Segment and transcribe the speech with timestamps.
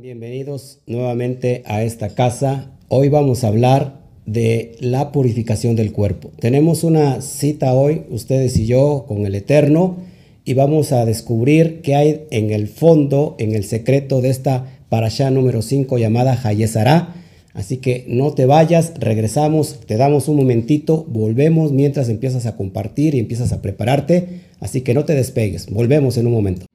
[0.00, 2.72] Bienvenidos nuevamente a esta casa.
[2.88, 6.32] Hoy vamos a hablar de la purificación del cuerpo.
[6.40, 9.98] Tenemos una cita hoy, ustedes y yo, con el Eterno,
[10.44, 15.30] y vamos a descubrir qué hay en el fondo, en el secreto de esta parasha
[15.30, 17.14] número 5 llamada Hayesara.
[17.52, 23.14] Así que no te vayas, regresamos, te damos un momentito, volvemos mientras empiezas a compartir
[23.14, 24.40] y empiezas a prepararte.
[24.58, 26.66] Así que no te despegues, volvemos en un momento.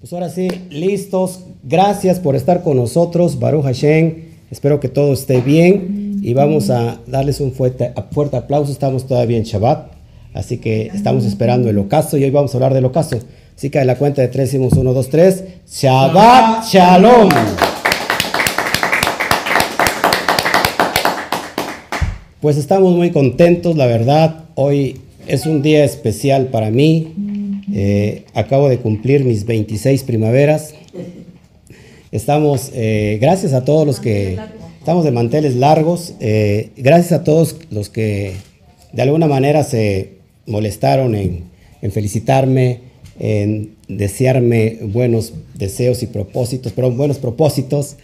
[0.00, 1.40] Pues ahora sí, listos.
[1.64, 4.26] Gracias por estar con nosotros, Baruch Hashem.
[4.48, 8.70] Espero que todo esté bien y vamos a darles un fuerte, fuerte aplauso.
[8.70, 9.90] Estamos todavía en Shabbat,
[10.34, 13.18] así que estamos esperando el ocaso y hoy vamos a hablar del ocaso.
[13.56, 15.42] Así que a la cuenta de tres decimos uno, dos, tres.
[15.68, 17.30] Shabbat Shalom.
[22.40, 24.44] Pues estamos muy contentos, la verdad.
[24.54, 27.14] Hoy es un día especial para mí.
[27.74, 30.74] Eh, acabo de cumplir mis 26 primaveras.
[32.10, 34.38] Estamos, eh, gracias a todos los que
[34.78, 38.32] estamos de manteles largos, eh, gracias a todos los que
[38.92, 40.12] de alguna manera se
[40.46, 41.44] molestaron en,
[41.92, 42.80] felicitarme,
[43.20, 47.96] en desearme buenos deseos y propósitos, pero buenos propósitos,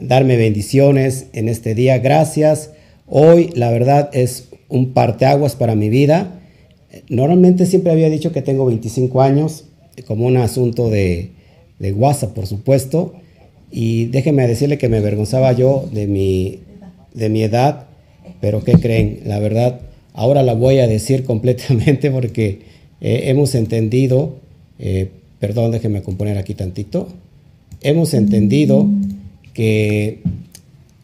[0.00, 1.98] darme bendiciones en este día.
[1.98, 2.70] Gracias.
[3.06, 6.41] Hoy, la verdad, es un parteaguas para mi vida.
[7.08, 9.64] Normalmente siempre había dicho que tengo 25 años,
[10.06, 11.30] como un asunto de,
[11.78, 13.14] de WhatsApp, por supuesto.
[13.70, 16.60] Y déjenme decirle que me avergonzaba yo de mi,
[17.14, 17.86] de mi edad,
[18.40, 19.20] pero ¿qué creen?
[19.24, 19.80] La verdad,
[20.12, 22.60] ahora la voy a decir completamente porque
[23.00, 24.36] eh, hemos entendido,
[24.78, 25.08] eh,
[25.40, 27.08] perdón, déjenme componer aquí tantito,
[27.80, 28.86] hemos entendido
[29.54, 30.20] que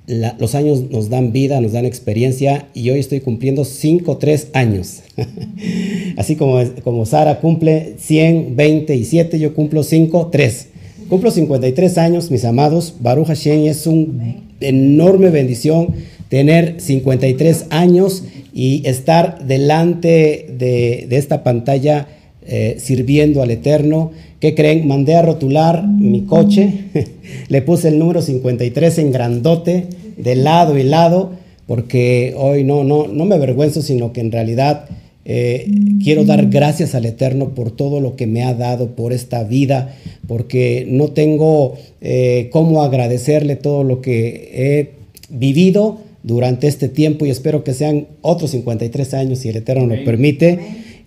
[0.08, 5.02] los años nos dan vida, nos dan experiencia y hoy estoy cumpliendo 5, 3 años.
[6.16, 10.66] Así como, como Sara cumple 100, 20 y 7, yo cumplo 5, 3.
[11.08, 12.94] Cumplo 53 años, mis amados.
[13.00, 15.94] Baruch Hashem es una enorme bendición
[16.28, 22.08] tener 53 años y estar delante de, esta pantalla
[22.50, 24.10] eh, sirviendo al Eterno.
[24.41, 24.88] ¿Qué creen?
[24.88, 26.72] Mandé a rotular mi coche,
[27.48, 29.86] le puse el número 53 en grandote,
[30.16, 31.32] de lado y lado,
[31.66, 34.86] porque hoy no, no, no me avergüenzo, sino que en realidad
[35.26, 35.70] eh,
[36.03, 39.94] quiero dar gracias al Eterno por todo lo que me ha dado, por esta vida,
[40.26, 44.91] porque no tengo eh, cómo agradecerle todo lo que he
[45.28, 50.03] vivido durante este tiempo y espero que sean otros 53 años si el Eterno lo
[50.03, 50.59] permite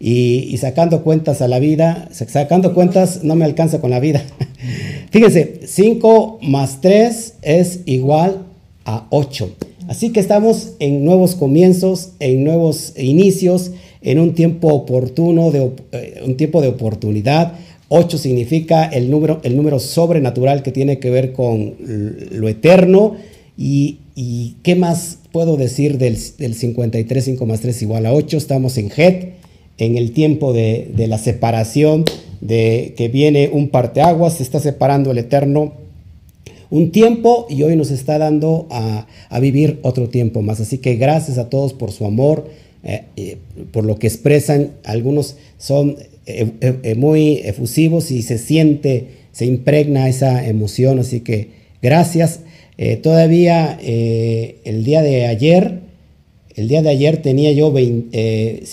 [0.04, 4.24] y, sacando cuentas a la vida, sacando cuentas no me alcanza con la vida.
[5.12, 8.48] Fíjense, 5 más 3 es igual
[8.84, 9.52] a 8.
[9.88, 16.22] Así que estamos en nuevos comienzos, en nuevos inicios, en un tiempo oportuno, de, eh,
[16.26, 17.54] un tiempo de oportunidad.
[17.90, 21.76] 8 significa el número, el número sobrenatural que tiene que ver con
[22.32, 23.18] lo eterno.
[23.56, 24.00] Y,
[24.64, 28.38] qué más puedo decir del, del 53, 5 más 3 igual a 8?
[28.38, 29.41] Estamos en Het
[29.82, 32.06] en el tiempo de, la separación,
[32.40, 35.74] de que viene un parteaguas, se está separando el Eterno
[36.70, 39.08] un tiempo y hoy nos está dando a,
[39.42, 40.60] vivir otro tiempo más.
[40.60, 42.48] Así que gracias a todos por su amor,
[42.84, 43.38] eh, eh,
[43.72, 44.70] por lo que expresan.
[44.84, 45.98] Algunos son
[46.28, 51.00] eh, muy efusivos y se siente, se impregna esa emoción.
[51.00, 51.50] Así que
[51.82, 52.42] gracias.
[53.02, 55.91] todavía el día de ayer
[56.56, 58.10] el día de ayer tenía yo 52.
[58.14, 58.64] Eh,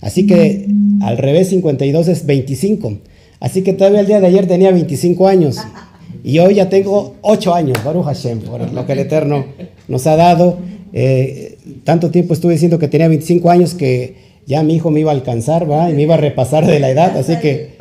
[0.00, 0.66] Así que
[1.02, 2.98] al revés 52 es 25.
[3.40, 5.58] Así que todavía el día de ayer tenía 25 años.
[6.24, 9.44] Y hoy ya tengo 8 años, Baruch Hashem, por lo que el Eterno
[9.86, 10.58] nos ha dado.
[10.92, 15.10] Eh, tanto tiempo estuve diciendo que tenía 25 años que ya mi hijo me iba
[15.10, 15.90] a alcanzar, ¿va?
[15.90, 17.76] Y me iba a repasar de la edad, así que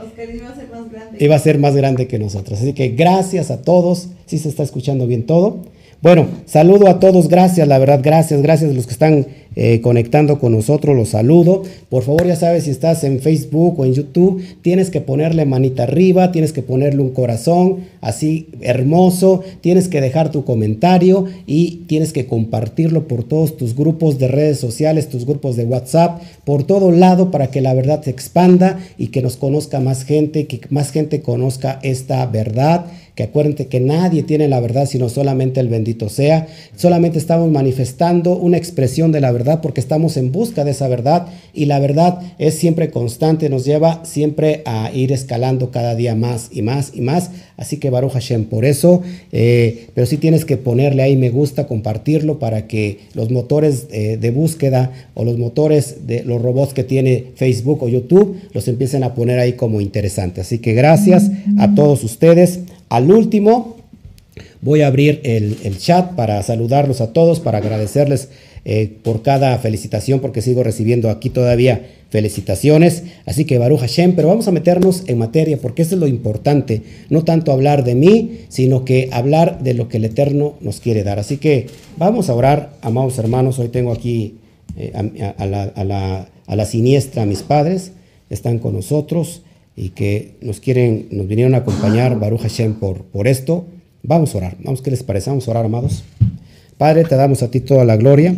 [1.19, 2.59] iba a ser más grande que nosotros.
[2.59, 5.57] Así que gracias a todos, si se está escuchando bien todo.
[6.01, 9.27] Bueno, saludo a todos, gracias, la verdad, gracias, gracias a los que están
[9.59, 11.63] eh, conectando con nosotros, los saludo.
[11.89, 15.81] Por favor, ya sabes, si estás en Facebook o en YouTube, tienes que ponerle manita
[15.81, 22.13] arriba, tienes que ponerle un corazón así hermoso, tienes que dejar tu comentario y tienes
[22.13, 26.91] que compartirlo por todos tus grupos de redes sociales, tus grupos de WhatsApp, por todo
[26.91, 30.91] lado para que la verdad se expanda y que nos conozca más gente, que más
[30.91, 32.85] gente conozca esta verdad
[33.17, 36.47] que acuérdense que nadie tiene la verdad sino solamente el bendito sea.
[36.75, 41.27] Solamente estamos manifestando una expresión de la verdad porque estamos en busca de esa verdad
[41.53, 46.49] y la verdad es siempre constante, nos lleva siempre a ir escalando cada día más
[46.51, 47.31] y más y más.
[47.57, 49.01] Así que Baruch Hashem, por eso,
[49.31, 54.17] eh, pero sí tienes que ponerle ahí me gusta, compartirlo para que los motores eh,
[54.17, 59.03] de búsqueda o los motores de los robots que tiene Facebook o YouTube los empiecen
[59.03, 60.41] a poner ahí como interesante.
[60.41, 62.59] Así que gracias a todos ustedes.
[62.89, 63.77] al último
[64.61, 68.29] voy a abrir el, el chat para saludarlos a todos, para agradecerles
[68.69, 73.03] eh, por cada felicitación, porque sigo recibiendo aquí todavía felicitaciones.
[73.25, 76.81] Así que Baruch Hashem, pero vamos a meternos en materia, porque eso es lo importante,
[77.09, 81.05] no tanto hablar de mí, sino que hablar de lo que el Eterno nos quiere
[81.05, 81.17] dar.
[81.17, 84.35] Así que vamos a orar, amados hermanos, hoy tengo aquí
[84.75, 87.93] eh, a, la, a, la, a la siniestra mis padres,
[88.29, 89.43] están con nosotros
[89.77, 93.65] y que nos quieren, nos vinieron a acompañar, Baruch Hashem, por, por esto.
[94.03, 95.29] Vamos a orar, vamos, ¿qué les parece?
[95.29, 96.03] Vamos a orar, amados.
[96.77, 98.35] Padre, te damos a ti toda la gloria.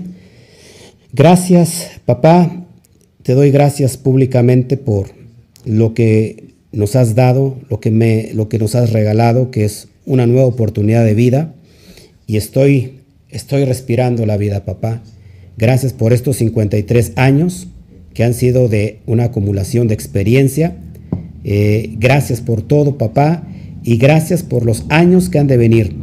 [1.12, 2.68] Gracias, papá.
[3.24, 5.08] Te doy gracias públicamente por
[5.66, 9.88] lo que nos has dado, lo que, me, lo que nos has regalado, que es
[10.06, 11.56] una nueva oportunidad de vida.
[12.28, 15.02] Y estoy, estoy respirando la vida, papá.
[15.58, 17.68] Gracias por estos 53 años
[18.14, 20.78] que han sido de una acumulación de experiencia.
[21.44, 23.48] Eh, gracias por todo, papá.
[23.84, 25.96] Y gracias por los años que han de venir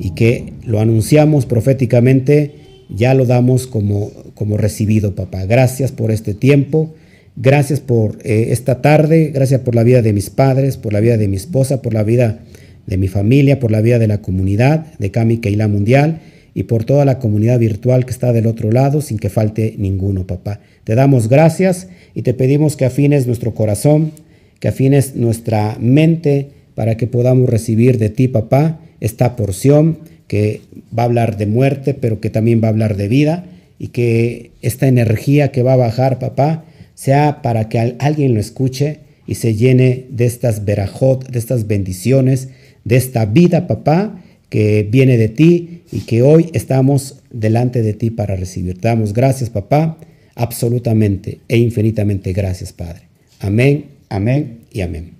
[0.00, 2.54] y que lo anunciamos proféticamente,
[2.88, 5.44] ya lo damos como como recibido, papá.
[5.46, 6.94] Gracias por este tiempo,
[7.34, 11.16] gracias por eh, esta tarde, gracias por la vida de mis padres, por la vida
[11.16, 12.38] de mi esposa, por la vida
[12.86, 16.20] de mi familia, por la vida de la comunidad de Kami Keila Mundial
[16.54, 20.24] y por toda la comunidad virtual que está del otro lado, sin que falte ninguno,
[20.24, 20.60] papá.
[20.84, 24.12] Te damos gracias y te pedimos que afines nuestro corazón,
[24.60, 29.98] que afines nuestra mente para que podamos recibir de ti, papá, esta porción
[30.28, 30.60] que
[30.96, 33.44] va a hablar de muerte, pero que también va a hablar de vida
[33.78, 36.64] y que esta energía que va a bajar, papá,
[36.94, 42.48] sea para que alguien lo escuche y se llene de estas verajot, de estas bendiciones,
[42.84, 48.10] de esta vida, papá, que viene de ti y que hoy estamos delante de ti
[48.10, 48.80] para recibir.
[48.80, 49.98] Te damos gracias, papá,
[50.34, 53.02] absolutamente e infinitamente gracias, Padre.
[53.40, 55.12] Amén, amén y amén.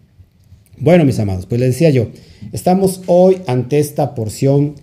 [0.78, 2.08] Bueno, mis amados, pues les decía yo,
[2.52, 4.76] estamos hoy ante esta porción,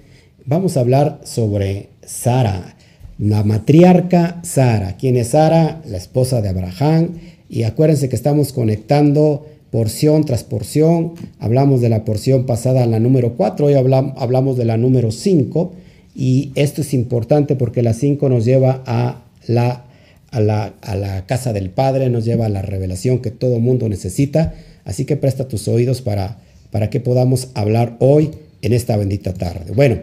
[0.45, 2.74] vamos a hablar sobre Sara,
[3.17, 4.97] la matriarca Sara.
[4.97, 5.81] ¿Quién es Sara?
[5.87, 7.11] La esposa de Abraham.
[7.49, 11.13] Y acuérdense que estamos conectando porción tras porción.
[11.39, 15.73] Hablamos de la porción pasada, la número 4, hoy hablamos de la número 5.
[16.15, 19.85] Y esto es importante porque la 5 nos lleva a la,
[20.31, 23.89] a la, a la casa del Padre, nos lleva a la revelación que todo mundo
[23.89, 24.53] necesita.
[24.85, 26.39] Así que presta tus oídos para,
[26.71, 29.73] para que podamos hablar hoy en esta bendita tarde.
[29.73, 29.97] Bueno,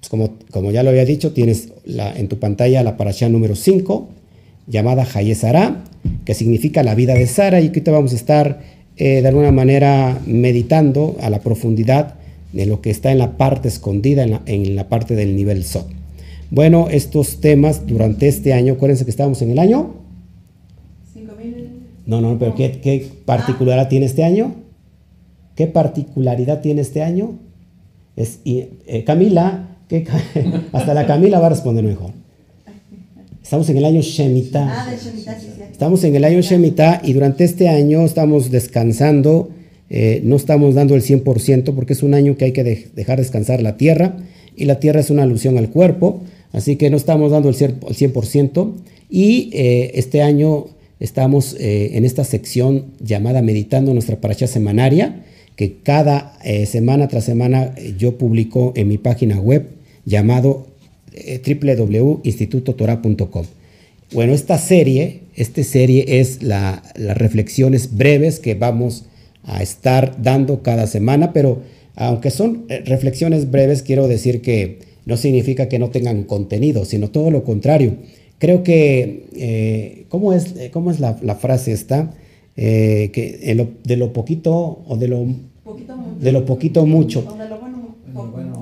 [0.00, 3.56] pues como, como, ya lo había dicho, tienes la, en tu pantalla la parasha número
[3.56, 4.08] 5,
[4.66, 5.84] llamada Hayesara,
[6.24, 8.60] que significa la vida de Sara, y que te vamos a estar
[8.96, 12.14] eh, de alguna manera meditando a la profundidad
[12.52, 15.64] de lo que está en la parte escondida, en la, en la parte del nivel
[15.64, 15.88] Sot.
[16.50, 19.94] Bueno, estos temas durante este año, acuérdense que estamos en el año.
[21.12, 21.70] 5000.
[22.06, 23.88] No, no, pero ¿qué, qué particularidad ah.
[23.88, 24.54] tiene este año?
[25.56, 27.38] ¿Qué particularidad tiene este año?
[28.16, 29.77] Es, eh, Camila,
[30.72, 32.10] hasta la Camila va a responder mejor.
[33.42, 34.86] Estamos en el año Shemitah.
[34.86, 34.94] Ah,
[35.72, 39.48] estamos en el año Shemitah y durante este año estamos descansando.
[39.88, 42.62] Eh, no estamos dando el 100% porque es un año que hay que
[42.94, 44.18] dejar descansar la tierra
[44.54, 46.20] y la tierra es una alusión al cuerpo,
[46.52, 48.72] así que no estamos dando el 100%.
[49.08, 50.66] Y eh, este año
[51.00, 55.24] estamos eh, en esta sección llamada Meditando nuestra paracha semanaria,
[55.56, 59.77] que cada semana tras semana yo publico en mi página web
[60.08, 60.66] llamado
[61.12, 63.44] eh, www.institutotorah.com.
[64.12, 69.04] Bueno, esta serie, esta serie es las reflexiones breves que vamos
[69.44, 71.60] a estar dando cada semana, pero
[71.94, 77.10] aunque son eh, reflexiones breves, quiero decir que no significa que no tengan contenido, sino
[77.10, 77.96] todo lo contrario.
[78.38, 82.14] Creo que, eh, ¿cómo es, cómo es la, frase esta?
[82.56, 85.26] que de lo poquito o de lo,
[86.20, 87.24] de lo poquito mucho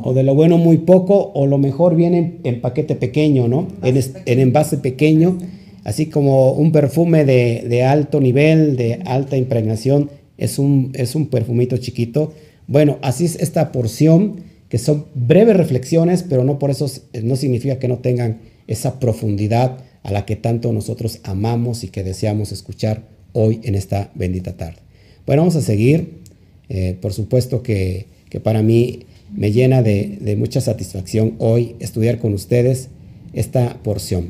[0.07, 3.67] o de lo bueno muy poco, o lo mejor viene en, paquete pequeño, ¿no?
[3.83, 5.37] En, en, envase pequeño,
[5.83, 11.77] así como un perfume de, alto nivel, de alta impregnación, es un, es un perfumito
[11.79, 12.33] chiquito.
[12.69, 16.89] Bueno, así es esta porción, que son breves reflexiones, pero no por eso
[17.25, 22.05] no significa que no tengan esa profundidad a la que tanto nosotros amamos y que
[22.05, 24.79] deseamos escuchar hoy en esta bendita tarde.
[25.27, 26.21] Bueno, vamos a seguir.
[26.69, 29.01] Eh, por supuesto que, que para mí
[29.35, 32.89] me llena de, mucha satisfacción hoy estudiar con ustedes
[33.33, 34.29] esta porción.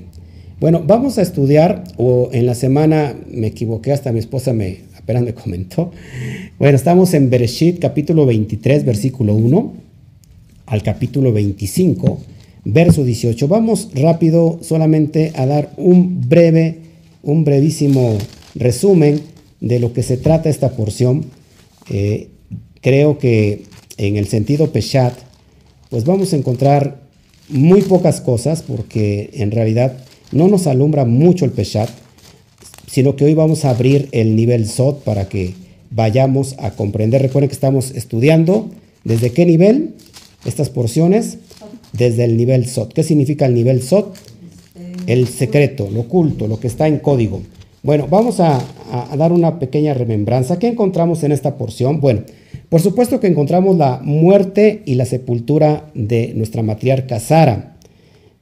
[0.58, 5.22] Bueno, vamos a estudiar, o en la semana me equivoqué, hasta mi esposa me apenas
[5.22, 5.92] me comentó.
[6.58, 9.72] Bueno, estamos en Bereshit capítulo 23, versículo 1
[10.66, 12.18] al capítulo 25,
[12.64, 13.46] verso 18.
[13.46, 16.78] Vamos rápido solamente a dar un breve,
[17.22, 18.18] un brevísimo
[18.56, 19.20] resumen
[19.60, 21.26] de lo que se trata esta porción.
[21.90, 22.30] Eh,
[22.80, 23.62] creo que
[23.98, 25.14] en el sentido Peshat,
[25.90, 27.00] pues vamos a encontrar
[27.48, 29.96] muy pocas cosas porque en realidad
[30.32, 31.88] no nos alumbra mucho el Peshat,
[32.90, 35.54] sino que hoy vamos a abrir el nivel SOT para que
[35.90, 37.22] vayamos a comprender.
[37.22, 38.70] Recuerden que estamos estudiando
[39.04, 39.94] desde qué nivel
[40.44, 41.38] estas porciones,
[41.92, 42.92] desde el nivel SOT.
[42.92, 44.16] ¿Qué significa el nivel SOT?
[45.06, 47.42] El secreto, lo oculto, lo que está en código.
[47.86, 48.58] Bueno, vamos a,
[49.16, 50.58] dar una pequeña remembranza.
[50.58, 52.00] ¿Qué encontramos en esta porción?
[52.00, 52.22] Bueno,
[52.68, 57.76] por supuesto que encontramos la muerte y la sepultura de nuestra matriarca Sara.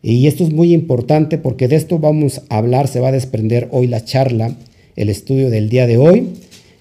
[0.02, 3.68] Y esto es muy importante porque de esto vamos a hablar, se va a desprender
[3.70, 4.56] hoy la charla,
[4.96, 6.28] el estudio del día de hoy.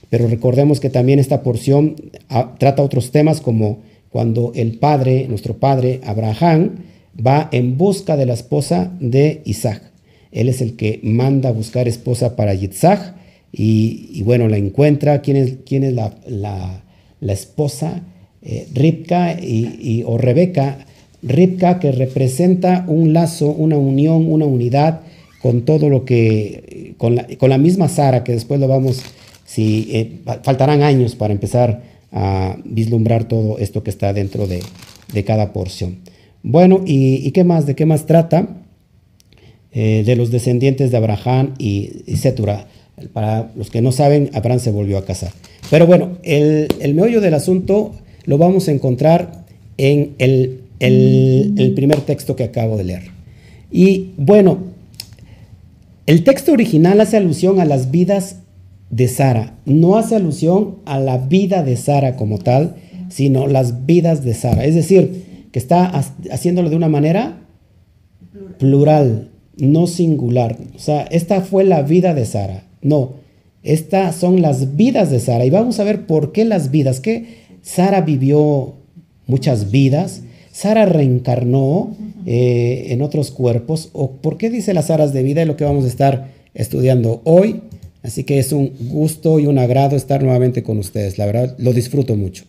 [0.10, 1.98] Pero recordemos que también esta porción
[2.29, 3.79] ah, trata otros temas como
[4.10, 6.77] cuando el padre, nuestro padre Abraham,
[7.13, 9.92] va en busca de la esposa de Isaac.
[10.34, 13.16] Él es el que manda a buscar esposa para Yitzhak
[13.52, 15.22] y, bueno, la encuentra.
[15.22, 18.02] ¿Quién es, quién es la, la, esposa?
[18.42, 20.86] Eh, Ripka y, o Rebeca.
[21.22, 25.02] Ripka que representa un lazo, una unión, una unidad
[25.42, 29.02] con todo lo que, con la, con la misma Sara, que después lo vamos,
[29.46, 34.62] si eh, faltarán años para empezar a vislumbrar todo esto que está dentro de,
[35.13, 36.00] de cada porción.
[36.44, 37.66] Bueno, ¿y, qué más?
[37.66, 38.48] ¿De qué más trata?
[39.75, 42.68] Eh, de los descendientes de Abraham y, y Setura.
[43.12, 45.32] Para los que no saben, Abraham se volvió a casar.
[45.72, 47.92] Pero bueno, el, el meollo del asunto
[48.25, 49.46] lo vamos a encontrar
[49.77, 53.03] en el, el, primer texto que acabo de leer.
[53.72, 54.60] Y bueno,
[56.06, 58.38] el texto original hace alusión a las vidas
[58.92, 62.75] de Sara, no hace alusión a la vida de Sara como tal,
[63.10, 64.65] sino las vidas de Sara.
[64.65, 65.88] Es decir, que está
[66.32, 67.39] haciéndolo de una manera
[68.60, 70.57] plural, no singular.
[70.75, 72.63] O sea, esta fue la vida de Sara.
[72.81, 73.13] No,
[73.63, 75.45] estas son las vidas de Sara.
[75.45, 77.00] Y vamos a ver por qué las vidas.
[77.00, 78.74] Que Sara vivió
[79.27, 80.22] muchas vidas.
[80.51, 81.95] Sara reencarnó
[82.25, 83.89] eh, en otros cuerpos.
[83.93, 85.41] ¿O por qué dice las aras de vida?
[85.41, 87.62] Es lo que vamos a estar estudiando hoy.
[88.03, 91.17] Así que es un gusto y un agrado estar nuevamente con ustedes.
[91.17, 92.43] La verdad, lo disfruto mucho.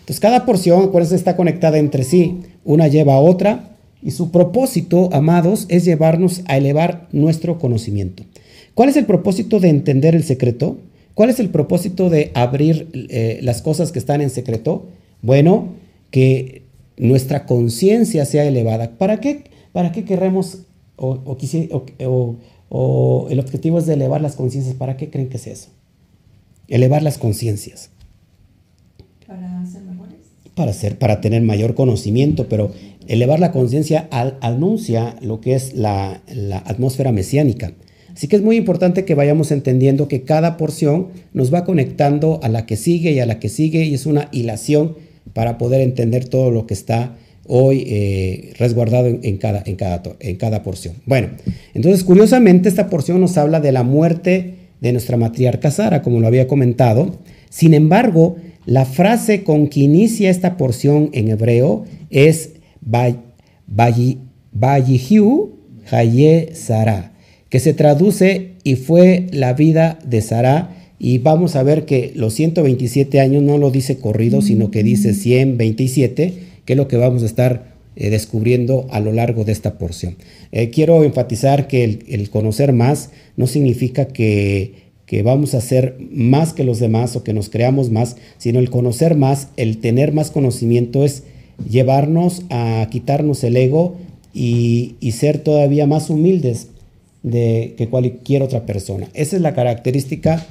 [0.00, 2.40] Entonces, cada porción, por eso está conectada entre sí.
[2.64, 3.78] Una lleva a otra.
[4.02, 8.24] Y su propósito, amados, es llevarnos a elevar nuestro conocimiento.
[8.74, 10.78] ¿Cuál es el propósito de entender el secreto?
[11.14, 14.86] ¿Cuál es el propósito de abrir eh, las cosas que están en secreto?
[15.22, 15.68] Bueno,
[16.10, 16.62] que
[16.96, 18.92] nuestra conciencia sea elevada.
[18.96, 20.62] ¿Para qué, para qué queremos
[20.96, 21.36] o,
[23.30, 24.74] el objetivo es elevar las conciencias?
[24.76, 25.68] ¿Para qué creen que es eso?
[26.68, 27.90] Elevar las conciencias.
[29.26, 29.64] Para.
[30.60, 32.70] Para, ser, para tener mayor conocimiento, pero
[33.08, 34.10] elevar la conciencia
[34.42, 37.72] anuncia lo que es la, la atmósfera mesiánica.
[38.12, 42.50] Así que es muy importante que vayamos entendiendo que cada porción nos va conectando a
[42.50, 44.96] la que sigue y a la que sigue y es una hilación
[45.32, 50.36] para poder entender todo lo que está hoy eh, resguardado en, cada, en, cada, en
[50.36, 50.96] cada porción.
[51.06, 51.28] Bueno,
[51.72, 56.26] entonces curiosamente esta porción nos habla de la muerte de nuestra matriarca Sara, como lo
[56.26, 57.18] había comentado.
[57.48, 58.36] Sin embargo,
[58.66, 62.50] la frase con que inicia esta porción en hebreo es
[64.52, 65.50] Bayihu
[65.90, 67.10] Haye Sara
[67.50, 70.76] que se traduce y fue la vida de Sara.
[70.98, 75.14] Y vamos a ver que los 127 años no lo dice corrido, sino que dice
[75.14, 79.78] 127, que es lo que vamos a estar eh, descubriendo a lo largo de esta
[79.78, 80.16] porción.
[80.52, 86.52] Eh, quiero enfatizar que el, conocer más no significa que, que vamos a ser más
[86.52, 90.30] que los demás o que nos creamos más, sino el conocer más, el tener más
[90.30, 91.24] conocimiento es
[91.68, 93.96] llevarnos a quitarnos el ego
[94.32, 96.68] y, ser todavía más humildes
[97.24, 99.08] de que cualquier otra persona.
[99.12, 100.46] Esa es la característica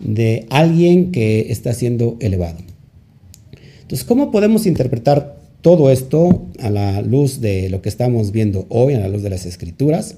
[0.00, 2.58] de alguien que está siendo elevado.
[3.82, 8.94] Entonces, ¿cómo podemos interpretar todo esto a la luz de lo que estamos viendo hoy,
[8.94, 10.16] a la luz de las escrituras?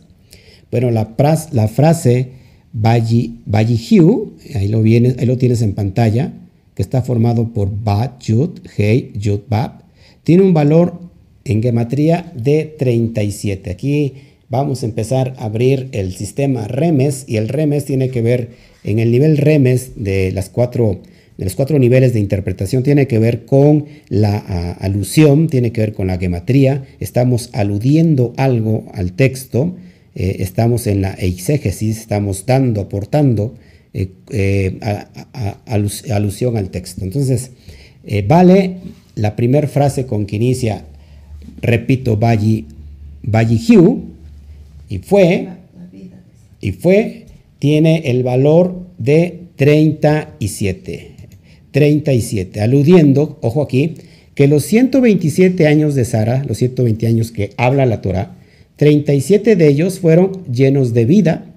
[0.71, 2.41] Bueno, la frase
[2.73, 6.33] Bayihiu, ahí lo, vienes, ahí lo tienes en pantalla,
[6.75, 9.83] que está formado por Ba, Yud, Hei, Yud, Bab,
[10.25, 11.01] tiene un valor
[11.45, 13.71] en gematría de 37.
[13.71, 14.15] Aquí
[14.49, 18.51] vamos a empezar a abrir el sistema REMES y el REMES tiene que ver
[18.85, 21.01] en el nivel REMES de las cuatro
[21.39, 24.37] de los cuatro niveles de interpretación tiene que ver con la
[24.73, 29.75] alusión, tiene que ver con la gematría, estamos aludiendo algo al texto,
[30.15, 33.55] eh, estamos en la exégesis, estamos dando, aportando
[33.95, 34.79] eh, eh,
[36.09, 37.05] alusión al texto.
[37.05, 37.51] Entonces,
[38.27, 38.77] vale
[39.15, 40.85] la primera frase con que inicia,
[41.61, 42.67] repito, Bayi,
[43.23, 43.61] Bayi
[44.89, 45.49] y fue,
[46.61, 47.27] y fue,
[47.59, 51.13] tiene el valor de 37.
[51.71, 53.95] 37, aludiendo, ojo aquí,
[54.35, 58.37] que los 127 años de Sara, los 120 años que habla la Torah,
[58.83, 61.55] 37 de ellos fueron llenos de vida.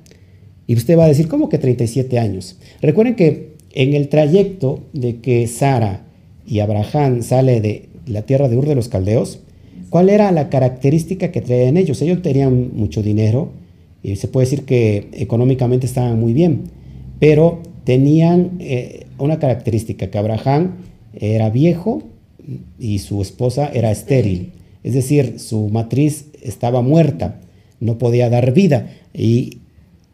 [0.68, 2.60] Y usted va a decir, ¿cómo que 37 años?
[2.84, 6.06] Recuerden que en el trayecto de que Sara
[6.46, 9.40] y Abraham sale de la tierra de Ur de los Caldeos,
[9.90, 12.00] ¿cuál era la característica que traían ellos?
[12.04, 13.50] Ellos tenían mucho dinero
[14.04, 16.66] y se puede decir que económicamente estaban muy bien,
[17.20, 20.76] pero tenían eh, una característica, que Abraham
[21.16, 22.04] era viejo
[22.78, 24.52] y su esposa era estéril,
[24.86, 27.42] es decir, su matriz estaba muerta,
[27.80, 28.92] no podía dar vida.
[29.16, 29.58] Y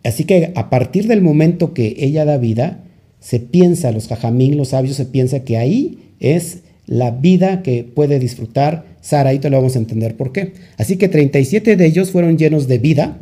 [0.05, 2.79] así que a partir del momento que ella da vida,
[3.19, 8.17] se piensa, los jajamín, los sabios, se piensa que ahí es la vida que puede
[8.17, 10.53] disfrutar Sara, y te lo vamos a entender por qué.
[10.77, 13.17] Así que 37 de ellos fueron llenos de vida.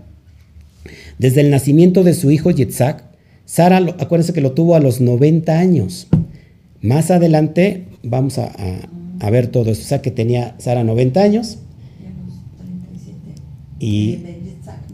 [1.18, 3.06] Desde el nacimiento de su hijo Yitzhak,
[3.46, 6.10] Sara, acuérdense que lo tuvo a los 90 años.
[6.80, 8.52] Más adelante vamos a
[9.30, 9.82] ver todo eso.
[9.82, 11.60] O sea que tenía Sara 90 años.
[13.80, 14.20] Y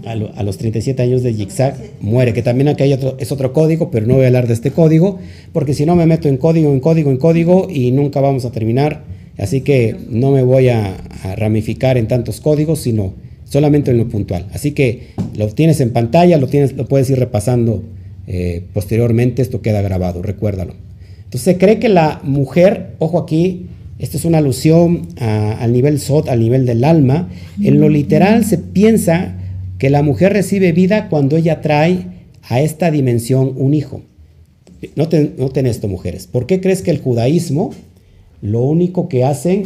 [0.05, 3.89] a, los 37 años de Yitzhak muere, que también aquí hay otro, es otro código,
[3.89, 5.19] pero no voy a hablar de este código,
[5.51, 8.51] porque si no me meto en código, en código, en código y nunca vamos a
[8.51, 9.03] terminar.
[9.37, 10.97] Así que no me voy a,
[11.37, 13.13] ramificar en tantos códigos, sino
[13.45, 14.45] solamente en lo puntual.
[14.53, 17.83] Así que lo tienes en pantalla, lo, tienes, lo puedes ir repasando
[18.27, 20.75] eh, posteriormente, esto queda grabado, recuérdalo.
[21.17, 23.65] Entonces se cree que la mujer, ojo aquí,
[23.97, 27.29] esto es una alusión al nivel Sot, al nivel del alma.
[27.61, 29.37] En lo literal se piensa
[29.77, 32.07] que la mujer recibe vida cuando ella trae
[32.43, 34.01] a esta dimensión un hijo.
[34.95, 36.27] Noten, noten esto, mujeres.
[36.27, 37.71] ¿Por qué crees que el judaísmo
[38.41, 39.63] lo único que hacen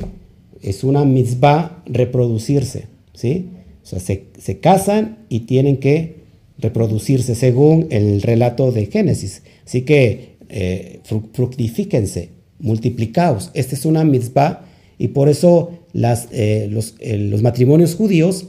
[0.61, 2.85] es una mitzvah reproducirse?
[3.13, 3.47] ¿sí?
[3.83, 6.19] O sea, se, casan y tienen que
[6.59, 9.41] reproducirse según el relato de Génesis.
[9.65, 10.99] Así que eh,
[11.33, 12.29] fructifíquense,
[12.59, 13.51] multiplicados.
[13.53, 14.65] Esta es una mitzvah
[14.97, 18.45] y por eso eh, los, eh, los, matrimonios judíos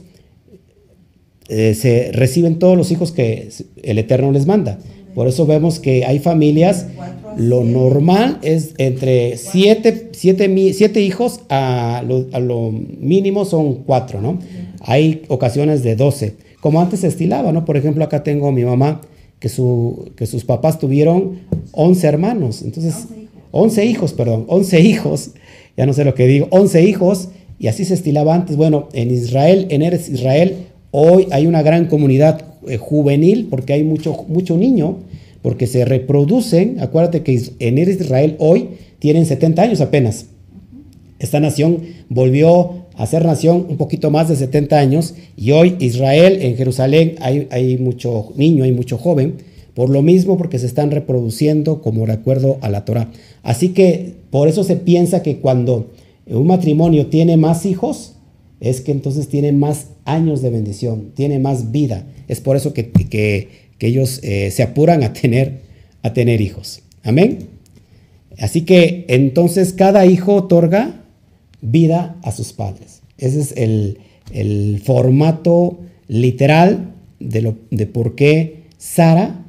[1.49, 3.49] eh, se reciben todos los hijos que
[3.81, 4.77] el Eterno les manda.
[5.15, 6.87] Por eso vemos que hay familias,
[7.35, 14.39] lo normal es entre siete, siete, siete hijos, a lo, mínimo son cuatro, ¿no?
[14.81, 17.65] Hay ocasiones de doce, como antes se estilaba, ¿no?
[17.65, 19.01] Por ejemplo, acá tengo a mi mamá,
[19.39, 19.49] que,
[20.15, 21.39] que sus papás tuvieron
[21.73, 23.07] once hermanos, entonces
[23.51, 25.31] 11 hijos, perdón, 11 hijos,
[25.77, 28.55] ya no sé lo que digo, 11 hijos, y así se estilaba antes.
[28.55, 30.55] Bueno, en Israel, en Eres Israel,
[30.91, 34.97] hoy hay una gran comunidad eh, juvenil porque hay mucho, mucho niño,
[35.41, 36.77] porque se reproducen.
[36.79, 40.25] Acuérdate que en Eres Israel hoy tienen 70 años apenas.
[41.19, 46.39] Esta nación volvió a ser nación un poquito más de 70 años y hoy Israel,
[46.41, 49.35] en Jerusalén, hay, hay mucho niño, hay mucho joven
[49.73, 53.09] por lo mismo, porque se están reproduciendo como recuerdo a la Torah.
[53.43, 55.91] Así que por eso se piensa que cuando
[56.27, 58.15] un matrimonio tiene más hijos,
[58.59, 62.05] es que entonces tiene más años de bendición, tiene más vida.
[62.27, 62.91] Es por eso que,
[63.79, 65.61] ellos eh, se apuran a tener,
[66.03, 66.83] a tener hijos.
[67.03, 67.49] Amén.
[68.37, 71.03] Así que entonces cada hijo otorga
[71.61, 73.01] vida a sus padres.
[73.17, 73.97] Ese es el,
[74.83, 79.40] formato literal de, lo, de por qué Sara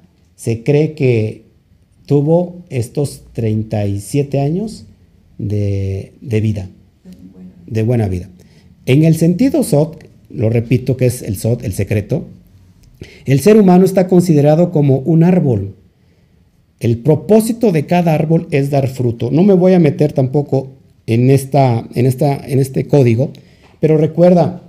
[0.43, 1.45] se cree que
[2.05, 4.87] tuvo estos 37 años
[5.39, 6.69] de, vida,
[7.69, 8.29] de buena vida.
[8.85, 12.27] En el sentido SOT, lo repito que es el SOT, el secreto,
[13.25, 15.77] el ser humano está considerado como un árbol.
[16.81, 19.31] El propósito de cada árbol es dar fruto.
[19.31, 20.71] No me voy a meter tampoco
[21.07, 23.31] en, esta, en, esta, en este código,
[23.79, 24.61] pero recuerda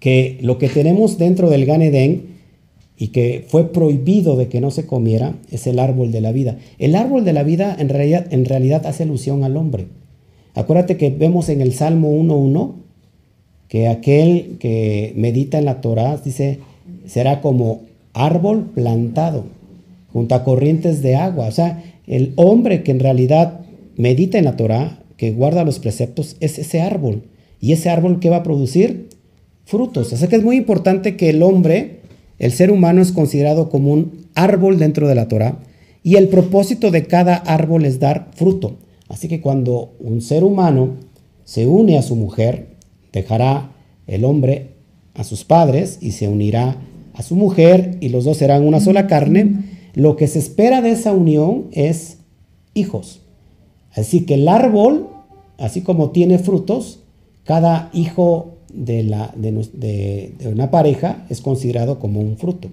[0.00, 1.82] que lo que tenemos dentro del Gan
[2.98, 6.58] y que fue prohibido de que no se comiera es el árbol de la vida.
[6.78, 9.86] El árbol de la vida en realidad, hace alusión al hombre.
[10.54, 12.72] Acuérdate que vemos en el Salmo 1.1
[13.68, 16.58] que aquel que medita en la Torah dice
[17.06, 17.82] será como
[18.14, 19.44] árbol plantado
[20.12, 21.46] junto a corrientes de agua.
[21.46, 23.60] O sea, el hombre que en realidad
[23.96, 27.22] medita en la Torah, que guarda los preceptos, es ese árbol.
[27.60, 29.08] Y ese árbol que va a producir
[29.64, 30.12] frutos.
[30.12, 31.97] O sea que es muy importante que el hombre
[32.38, 35.58] el ser humano es considerado como un árbol dentro de la Torah
[36.02, 38.76] y el propósito de cada árbol es dar fruto.
[39.08, 40.96] Así que cuando un ser humano
[41.44, 42.76] se une a su mujer,
[43.12, 43.72] dejará
[44.06, 44.74] el hombre
[45.14, 46.76] a sus padres y se unirá
[47.14, 49.64] a su mujer y los dos serán una sola carne.
[49.94, 52.18] Lo que se espera de esa unión es
[52.74, 53.20] hijos.
[53.92, 55.08] Así que el árbol,
[55.58, 57.00] así como tiene frutos,
[57.44, 62.68] cada hijo de, la, de, una pareja es considerado como un fruto.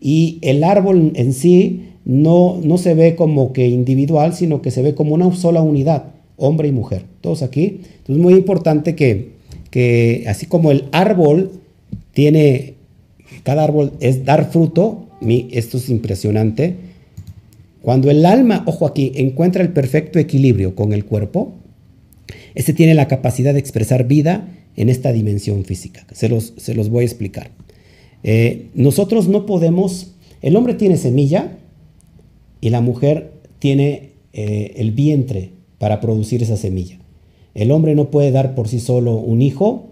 [0.00, 4.82] Y el árbol en sí no, no se ve como que individual, sino que se
[4.82, 6.04] ve como una sola unidad.
[6.36, 7.80] hombre y mujer, todos aquí.
[7.82, 9.32] Entonces es muy importante que,
[9.70, 11.50] que así como el árbol
[12.12, 12.74] tiene,
[13.42, 15.06] cada árbol es dar fruto,
[15.50, 16.76] esto es impresionante,
[17.82, 21.54] cuando el alma, ojo aquí, encuentra el perfecto equilibrio con el cuerpo,
[22.54, 26.06] este tiene la capacidad de expresar vida en esta dimensión física.
[26.12, 27.50] Se los, se los voy a explicar.
[28.22, 31.58] Eh, nosotros no podemos, el hombre tiene semilla
[32.60, 36.98] y la mujer tiene eh, el vientre para producir esa semilla.
[37.54, 39.88] El hombre no puede dar por sí solo un hijo,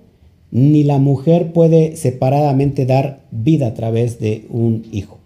[0.52, 5.18] ni la mujer puede separadamente dar vida a través de un hijo.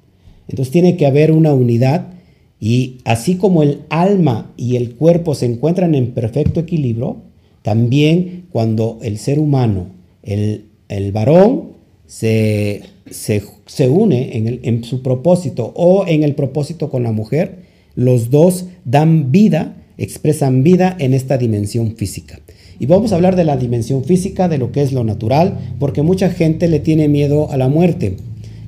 [0.48, 2.14] Entonces tiene que haber una unidad
[2.58, 7.18] y así como el alma y el cuerpo se encuentran en perfecto equilibrio,
[7.60, 9.86] también cuando el ser humano,
[10.22, 11.72] el, varón,
[12.06, 17.60] se, se, une en, en su propósito o en el propósito con la mujer,
[17.94, 22.40] los dos dan vida, expresan vida en esta dimensión física.
[22.80, 26.00] Y vamos a hablar de la dimensión física, de lo que es lo natural, porque
[26.00, 28.16] mucha gente le tiene miedo a la muerte.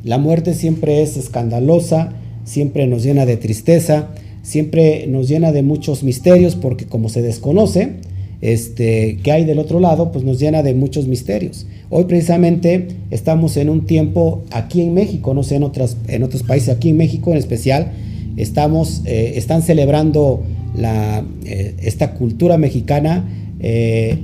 [0.05, 2.13] La muerte siempre es escandalosa,
[2.45, 4.11] siempre nos llena de tristeza,
[4.43, 7.95] siempre nos llena de muchos misterios, porque como se desconoce,
[8.43, 11.65] este, que hay del otro lado, pues nos llena de muchos misterios.
[11.91, 16.43] Hoy precisamente estamos en un tiempo aquí en México, no sé en, otras, en otros
[16.43, 17.93] países, aquí en México en especial,
[18.37, 20.43] estamos, eh, están celebrando
[20.77, 23.29] la, eh, esta cultura mexicana
[23.61, 24.19] eh,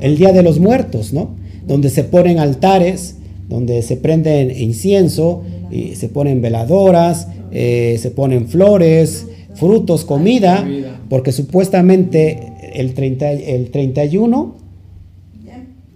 [0.00, 1.30] el Día de los Muertos, ¿no?
[1.66, 3.16] Donde se ponen altares,
[3.48, 10.68] donde se prenden incienso, y se ponen veladoras, se ponen flores, frutos, comida,
[11.08, 14.56] porque supuestamente el, 30, el 31,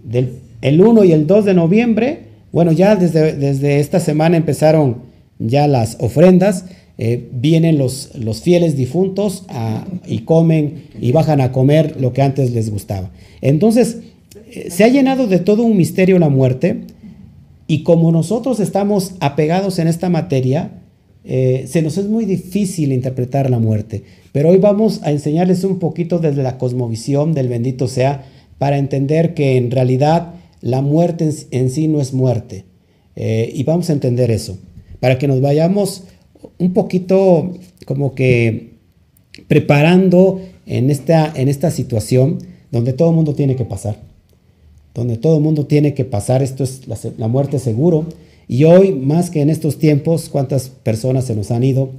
[0.03, 2.19] del, el 1 y el 2 de noviembre,
[2.51, 4.97] bueno, ya desde, desde esta semana empezaron
[5.39, 6.65] ya las ofrendas,
[6.97, 9.45] eh, vienen los, los, fieles difuntos
[10.07, 13.11] y comen y bajan a comer lo que antes les gustaba.
[13.41, 13.99] Entonces,
[14.51, 16.81] eh, se ha llenado de todo un misterio la muerte.
[17.67, 20.71] Y como nosotros estamos apegados en esta materia,
[21.27, 24.03] eh, se nos es muy difícil interpretar la muerte.
[24.31, 28.25] Pero hoy vamos a enseñarles un poquito desde la cosmovisión del bendito sea
[28.57, 32.65] para entender que en realidad la muerte en, sí no es muerte.
[33.15, 34.57] y vamos a entender eso,
[34.99, 36.03] para que nos vayamos
[36.59, 37.53] un poquito
[37.85, 38.77] como que
[39.47, 42.39] preparando en esta, en esta situación
[42.71, 43.97] donde todo el mundo tiene que pasar,
[44.93, 46.81] donde todo el mundo tiene que pasar, esto es
[47.17, 48.05] la, muerte seguro.
[48.47, 51.89] Y hoy, más que en estos tiempos, cuántas personas se nos han ido,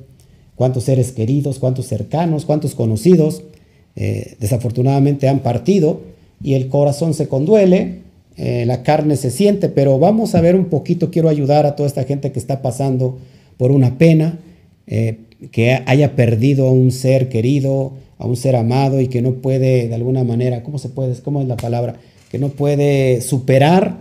[0.54, 3.42] cuántos seres queridos, cuántos cercanos, cuántos conocidos,
[3.96, 6.00] eh, desafortunadamente han partido
[6.42, 8.00] y el corazón se conduele,
[8.37, 11.88] eh, la carne se siente, pero vamos a ver un poquito, quiero ayudar a toda
[11.88, 13.18] esta gente que está pasando
[13.56, 14.38] por una pena,
[14.87, 15.18] eh,
[15.50, 19.88] que haya perdido a un ser querido, a un ser amado y que no puede
[19.88, 21.14] de alguna manera, ¿cómo se puede?
[21.22, 21.96] ¿Cómo es la palabra?
[22.30, 23.98] Que no puede superar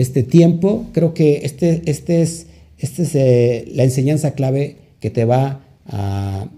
[0.00, 0.86] este tiempo.
[0.92, 2.46] Creo que este, este es,
[2.78, 6.48] este es eh, la enseñanza clave que te va a,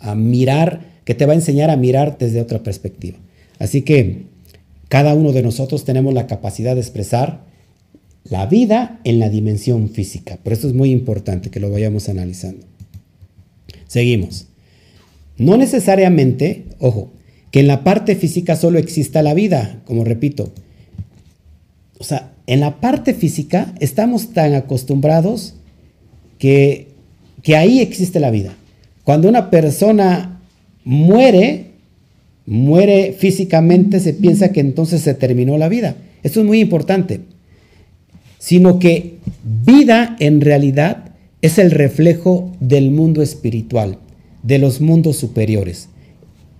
[0.00, 3.18] a mirar, que te va a enseñar a mirar desde otra perspectiva.
[3.58, 4.26] Así que
[4.88, 7.44] cada uno de nosotros tenemos la capacidad de expresar
[8.24, 10.38] la vida en la dimensión física.
[10.42, 12.66] Por eso es muy importante que lo vayamos analizando.
[13.86, 14.46] Seguimos.
[15.36, 17.10] No necesariamente, ojo,
[17.50, 20.52] que en la parte física solo exista la vida, como repito.
[21.98, 25.54] O sea, en la parte física estamos tan acostumbrados
[26.38, 26.88] que,
[27.42, 28.54] que ahí existe la vida.
[29.04, 30.40] Cuando una persona
[30.84, 31.72] muere,
[32.46, 35.96] muere físicamente, se piensa que entonces se terminó la vida.
[36.22, 37.20] Esto es muy importante
[38.44, 39.14] sino que
[39.64, 43.96] vida en realidad es el reflejo del mundo espiritual,
[44.42, 45.88] de los mundos superiores.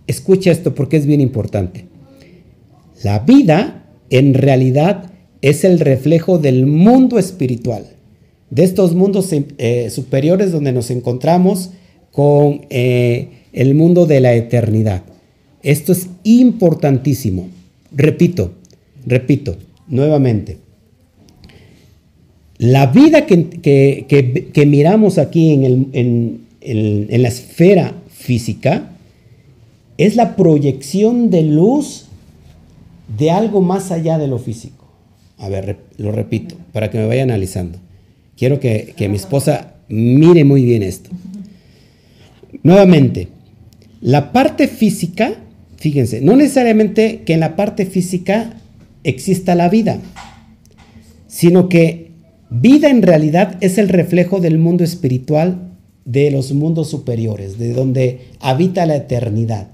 [0.07, 1.85] Escucha esto porque es bien importante.
[3.03, 5.11] La vida en realidad
[5.45, 7.85] es el reflejo del mundo espiritual,
[8.49, 11.69] de estos mundos eh, superiores donde nos encontramos
[12.13, 15.03] con eh, el mundo de la eternidad.
[15.63, 17.49] Esto es importantísimo.
[17.95, 18.53] Repito,
[19.05, 20.57] repito, nuevamente.
[22.57, 28.93] La vida que, miramos aquí en, la esfera física
[29.99, 32.07] es la proyección de luz
[33.19, 34.84] de algo más allá de lo físico.
[35.39, 37.79] A ver, lo repito, para que me vaya analizando.
[38.37, 41.11] Quiero que, que mi esposa mire muy bien esto.
[42.63, 43.29] Nuevamente,
[44.01, 45.35] la parte física,
[45.77, 48.55] fíjense, no necesariamente que en la parte física
[49.03, 49.99] exista la vida,
[51.27, 52.05] sino que
[52.57, 55.73] Vida en realidad es el reflejo del mundo espiritual
[56.05, 59.69] de los mundos superiores, de donde habita la eternidad.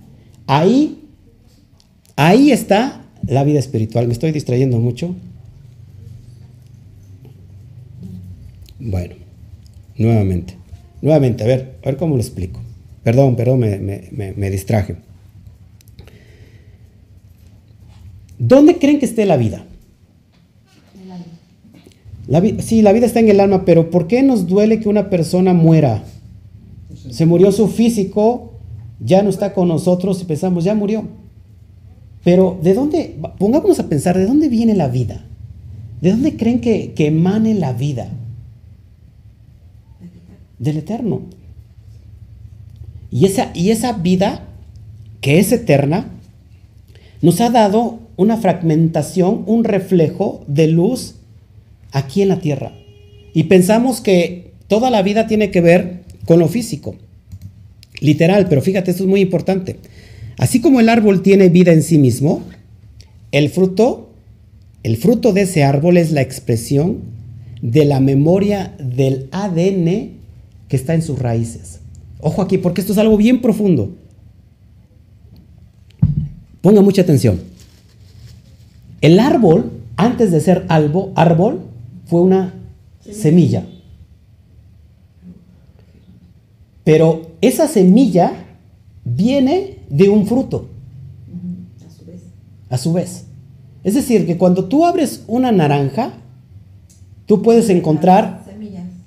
[0.46, 1.00] Ahí
[2.22, 4.06] Ahí está la vida espiritual.
[4.06, 5.16] Me estoy distrayendo mucho.
[8.80, 9.14] Bueno,
[9.96, 10.56] nuevamente.
[11.02, 12.60] Nuevamente, a ver, a ver cómo lo explico.
[13.02, 13.78] Perdón, perdón, me,
[14.36, 14.96] me, distraje.
[18.38, 19.64] ¿Dónde creen que esté la vida?
[22.26, 25.08] La sí, la vida está en el alma, pero ¿por qué nos duele que una
[25.10, 26.04] persona muera?
[27.10, 28.52] Se murió su físico,
[29.00, 31.08] ya no está con nosotros y pensamos, ya murió.
[32.22, 35.24] Pero ¿de dónde, pongámonos a pensar, ¿de dónde viene la vida?
[36.02, 38.10] ¿De dónde creen que, que emane la vida?
[40.60, 41.22] Del eterno.
[43.10, 44.46] Y esa, y esa vida
[45.20, 46.12] que es eterna
[47.22, 51.16] nos ha dado una fragmentación, un reflejo de luz
[51.92, 52.72] aquí en la tierra.
[53.34, 56.94] Y pensamos que toda la vida tiene que ver con lo físico.
[58.00, 59.76] Literal, pero fíjate, esto es muy importante.
[60.38, 62.42] Así como el árbol tiene vida en sí mismo,
[63.32, 64.10] el fruto,
[64.82, 67.00] el fruto de ese árbol es la expresión
[67.60, 70.19] de la memoria del ADN
[70.70, 71.80] que está en sus raíces.
[72.20, 73.96] Ojo aquí, porque esto es algo bien profundo.
[76.62, 77.40] Ponga mucha atención.
[79.00, 81.62] El árbol, antes de ser árbol,
[82.06, 82.54] fue una
[83.00, 83.66] semilla.
[86.84, 88.32] Pero esa semilla
[89.04, 90.68] viene de un fruto.
[91.84, 92.20] A su vez.
[92.68, 93.24] A su vez.
[93.82, 96.12] Es decir, que cuando tú abres una naranja,
[97.26, 98.44] tú puedes encontrar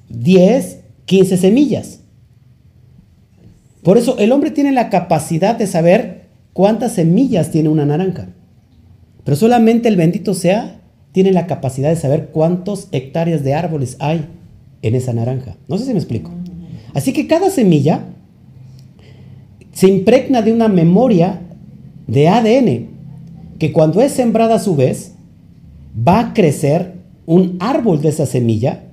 [0.09, 1.99] 10, 15 semillas.
[3.83, 8.29] Por eso el hombre tiene la capacidad de saber cuántas semillas tiene una naranja.
[9.23, 10.79] Pero solamente el bendito sea
[11.11, 14.25] tiene la capacidad de saber cuántos hectáreas de árboles hay
[14.81, 15.55] en esa naranja.
[15.67, 16.31] No sé si me explico.
[16.93, 18.05] Así que cada semilla
[19.73, 21.41] se impregna de una memoria
[22.07, 22.87] de ADN
[23.59, 25.13] que cuando es sembrada a su vez
[25.95, 26.93] va a crecer
[27.25, 28.83] un árbol de esa semilla,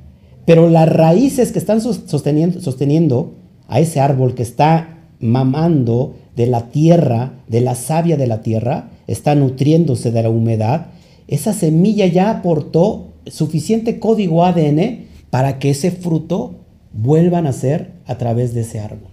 [0.47, 3.35] pero las raíces que están sosteniendo,
[3.69, 8.91] a ese árbol que está mamando de la tierra, de la savia de la tierra,
[9.07, 10.87] está nutriéndose de la humedad,
[11.29, 16.57] esa semilla ya aportó suficiente código ADN para que ese fruto
[16.93, 19.11] vuelva a nacer a través de ese árbol.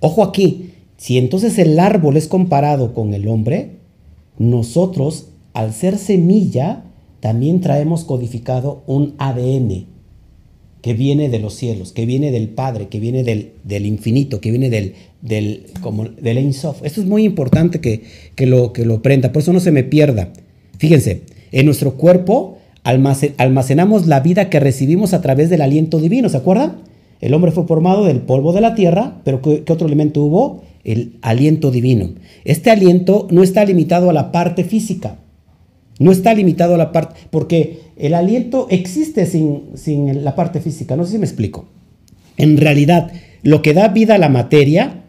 [0.00, 3.78] Ojo aquí, si entonces el árbol es comparado con el hombre,
[4.38, 6.84] nosotros, al ser semilla,
[7.20, 9.97] también traemos codificado un ADN
[10.82, 14.50] que viene de los cielos, que viene del Padre, que viene del, del infinito, que
[14.50, 18.02] viene del, del, como, del Esto es muy importante que,
[18.34, 20.32] que, lo, que lo prenda, por eso no se me pierda.
[20.78, 26.38] Fíjense, en nuestro cuerpo almacenamos la vida que recibimos a través del aliento divino, ¿se
[26.38, 26.82] acuerdan?
[27.20, 30.62] El hombre fue formado del polvo de la tierra, pero ¿qué, otro elemento hubo?
[30.84, 32.10] El aliento divino.
[32.44, 35.16] Este aliento no está limitado a la parte física,
[35.98, 40.96] no está limitado a la parte, porque el aliento existe sin, sin la parte física,
[40.96, 41.66] no sé si me explico.
[42.36, 43.10] En realidad,
[43.42, 45.04] lo que da vida a la materia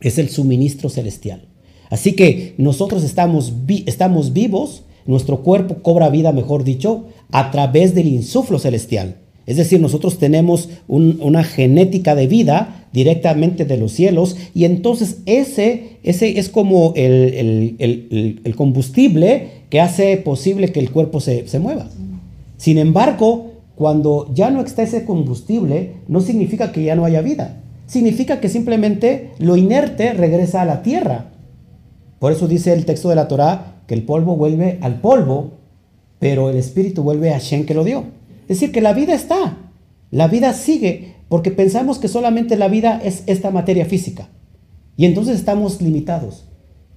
[0.00, 1.42] es el suministro celestial.
[1.90, 3.52] Así que nosotros estamos,
[3.86, 9.16] estamos vivos, nuestro cuerpo cobra vida, mejor dicho, a través del insuflo celestial.
[9.46, 15.98] Es decir, nosotros tenemos una genética de vida directamente de los cielos y entonces ese,
[16.04, 17.74] ese es como el,
[18.56, 21.88] combustible que hace posible que el cuerpo se, se mueva.
[22.60, 27.62] Sin embargo, cuando ya no está ese combustible, no significa que ya no haya vida.
[27.86, 31.30] Significa que simplemente lo inerte regresa a la tierra.
[32.18, 35.52] Por eso dice el texto de la Torá que el polvo vuelve al polvo,
[36.18, 38.04] pero el espíritu vuelve a Shen que lo dio.
[38.42, 39.56] Es decir, que la vida está,
[40.10, 44.28] la vida sigue, porque pensamos que solamente la vida es esta materia física.
[44.98, 46.44] Y entonces estamos limitados.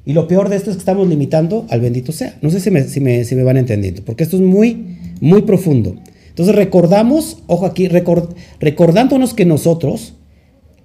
[0.05, 2.37] Y lo peor de esto es que estamos limitando al bendito sea.
[2.41, 5.95] No sé si me, si me, van entendiendo, porque esto es muy, muy profundo.
[6.29, 10.15] Entonces recordamos, ojo aquí, recordándonos que nosotros,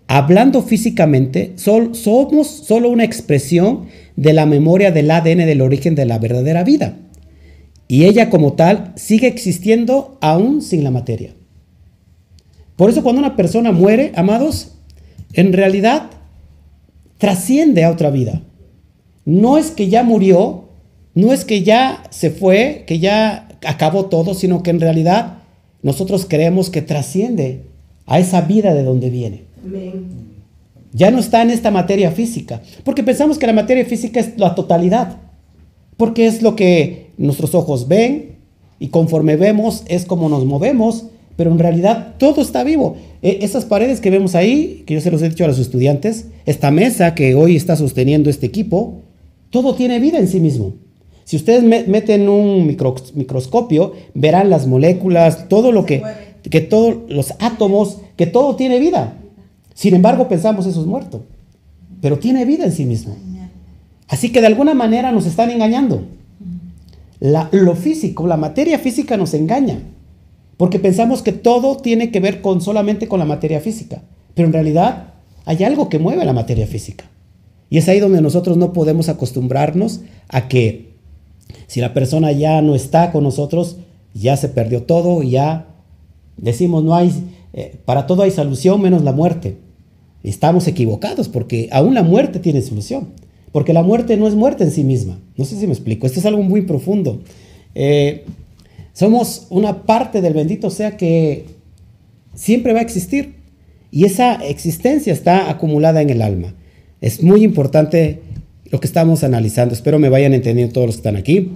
[0.07, 6.19] hablando físicamente, somos solo una expresión de la memoria del ADN del origen de la
[6.19, 6.97] verdadera vida.
[7.89, 11.35] Y ella como tal sigue existiendo aún sin la materia.
[12.77, 14.77] Por eso cuando una persona muere, amados,
[15.33, 16.11] en realidad
[17.17, 18.43] trasciende a otra vida.
[19.29, 20.65] No es que ya murió,
[21.15, 25.43] no es que ya se fue, que ya acabó todo, sino que en realidad
[25.83, 27.61] nosotros creemos que trasciende
[28.07, 29.43] a esa vida de donde viene.
[30.95, 34.55] Ya no está en esta materia física, porque pensamos que la materia física es la
[34.55, 35.19] totalidad,
[35.99, 38.37] porque es lo que nuestros ojos ven
[38.79, 41.05] y conforme vemos es como nos movemos,
[41.37, 42.97] pero en realidad todo está vivo.
[43.21, 46.29] E, esas paredes que vemos ahí, que yo se los he dicho a los estudiantes,
[46.47, 49.03] esta mesa que hoy está sosteniendo este equipo,
[49.51, 50.75] Todo tiene vida en sí mismo.
[51.25, 56.03] Si ustedes meten un microscopio, verán las moléculas, todo lo que,
[56.43, 59.19] que todos los átomos, que todo tiene vida.
[59.75, 61.25] Sin embargo, pensamos eso es muerto,
[62.01, 63.15] pero tiene vida en sí mismo.
[64.09, 66.03] Así que de alguna manera nos están engañando.
[67.21, 69.81] lo físico, la materia física nos engaña,
[70.57, 74.03] porque pensamos que todo tiene que ver con solamente con la materia física,
[74.35, 75.13] pero en realidad
[75.45, 77.05] hay algo que mueve la materia física.
[77.71, 80.95] Y es ahí donde nosotros no podemos acostumbrarnos a que
[81.67, 83.77] si la persona ya no está con nosotros,
[84.15, 85.67] ya se perdió todo ya
[86.39, 87.13] decimos no hay,
[87.53, 89.57] eh, para todo hay solución menos la muerte.
[90.23, 93.09] Estamos equivocados porque aún la muerte tiene solución.
[93.53, 95.19] Porque la muerte no es muerte en sí misma.
[95.37, 96.07] No sé si me explico.
[96.07, 97.21] Esto es algo muy profundo.
[97.75, 98.25] Eh,
[98.93, 101.47] somos una parte del bendito sea que
[102.35, 103.37] siempre va a existir.
[103.91, 106.55] Y esa existencia está acumulada en el alma.
[107.01, 108.21] Es muy importante
[108.71, 109.75] lo que estamos analizando.
[109.75, 111.53] Espero me vayan entendiendo todos los que están aquí.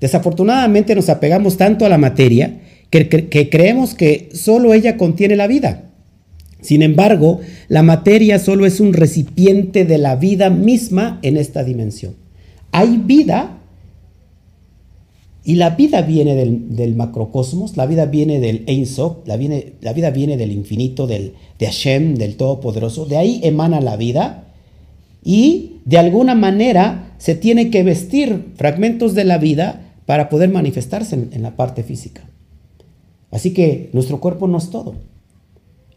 [0.00, 3.08] Desafortunadamente nos apegamos tanto a la materia que,
[3.50, 5.90] creemos que solo ella contiene la vida.
[6.60, 12.14] Sin embargo, la materia solo es un recipiente de la vida misma en esta dimensión.
[12.72, 13.58] Hay vida
[15.44, 19.38] y la vida viene del, macrocosmos, la vida viene del Ein Sof, la,
[19.80, 23.06] la, vida viene del infinito, del, de Hashem, del Todopoderoso.
[23.06, 24.45] De ahí emana la vida
[25.26, 31.16] y de alguna manera se tiene que vestir fragmentos de la vida para poder manifestarse
[31.16, 32.22] en la parte física.
[33.30, 34.94] Así que nuestro cuerpo no es todo.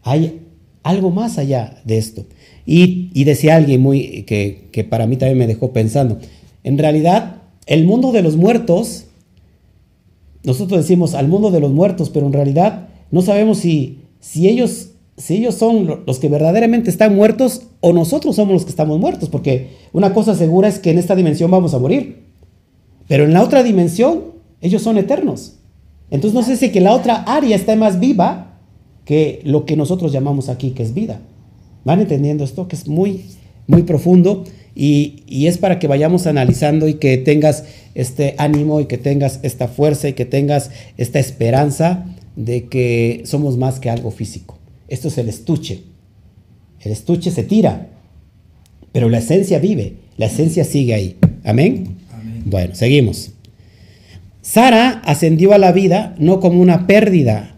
[0.02, 0.40] Hay
[0.82, 2.26] algo más allá de esto.
[2.66, 6.18] Y, decía alguien muy, que, que, para mí también me dejó pensando,
[6.62, 9.06] en realidad el mundo de los muertos,
[10.42, 14.89] nosotros decimos al mundo de los muertos, pero en realidad no sabemos si, si, ellos,
[15.20, 19.28] si ellos son los que verdaderamente están muertos o nosotros somos los que estamos muertos,
[19.28, 22.24] porque una cosa segura es que en esta dimensión vamos a morir,
[23.06, 24.22] pero en la otra dimensión
[24.62, 25.56] ellos son eternos.
[26.10, 28.60] Entonces no sé si que la otra área está más viva
[29.04, 31.20] que lo que nosotros llamamos aquí que es vida.
[31.84, 32.66] ¿Van entendiendo esto?
[32.66, 33.26] Que es muy,
[33.66, 38.86] muy profundo y, y, es para que vayamos analizando y que tengas este ánimo y
[38.86, 42.06] que tengas esta fuerza y que tengas esta esperanza
[42.36, 44.59] de que somos más que algo físico.
[44.90, 45.84] Esto es el estuche.
[46.80, 47.88] El estuche se tira,
[48.92, 51.16] pero la esencia vive, la esencia sigue ahí.
[51.44, 51.96] Amén.
[52.12, 52.42] Amén.
[52.44, 53.32] Bueno, seguimos.
[54.42, 57.54] Sara ascendió a la vida no como una pérdida,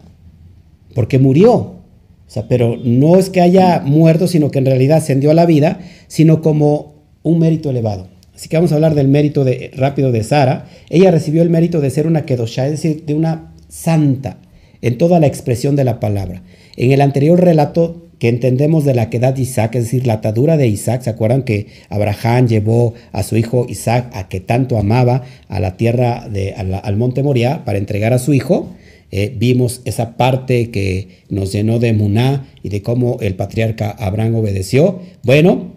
[0.93, 1.55] porque murió.
[1.55, 1.81] O
[2.27, 5.79] sea, pero no es que haya muerto, sino que en realidad ascendió a la vida,
[6.07, 6.93] sino como
[7.23, 8.07] un mérito elevado.
[8.35, 10.67] Así que vamos a hablar del mérito de, rápido de Sara.
[10.89, 14.37] Ella recibió el mérito de ser una Kedoshá, es decir, de una santa,
[14.81, 16.43] en toda la expresión de la palabra.
[16.75, 20.55] En el anterior relato que entendemos de la quedad de Isaac, es decir, la atadura
[20.57, 25.23] de Isaac, ¿se acuerdan que Abraham llevó a su hijo Isaac, a que tanto amaba,
[25.49, 28.69] a la tierra, de, al monte Moriah, para entregar a su hijo?
[29.11, 34.35] Eh, vimos esa parte que nos llenó de Muná y de cómo el patriarca Abraham
[34.35, 35.01] obedeció.
[35.21, 35.73] Bueno,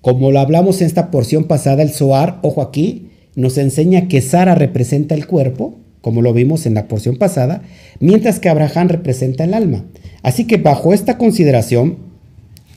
[0.00, 4.54] como lo hablamos en esta porción pasada, el Zoar, ojo aquí, nos enseña que Sara
[4.54, 7.62] representa el cuerpo, como lo vimos en la porción pasada,
[7.98, 9.86] mientras que Abraham representa el alma.
[10.22, 11.96] Así que bajo esta consideración,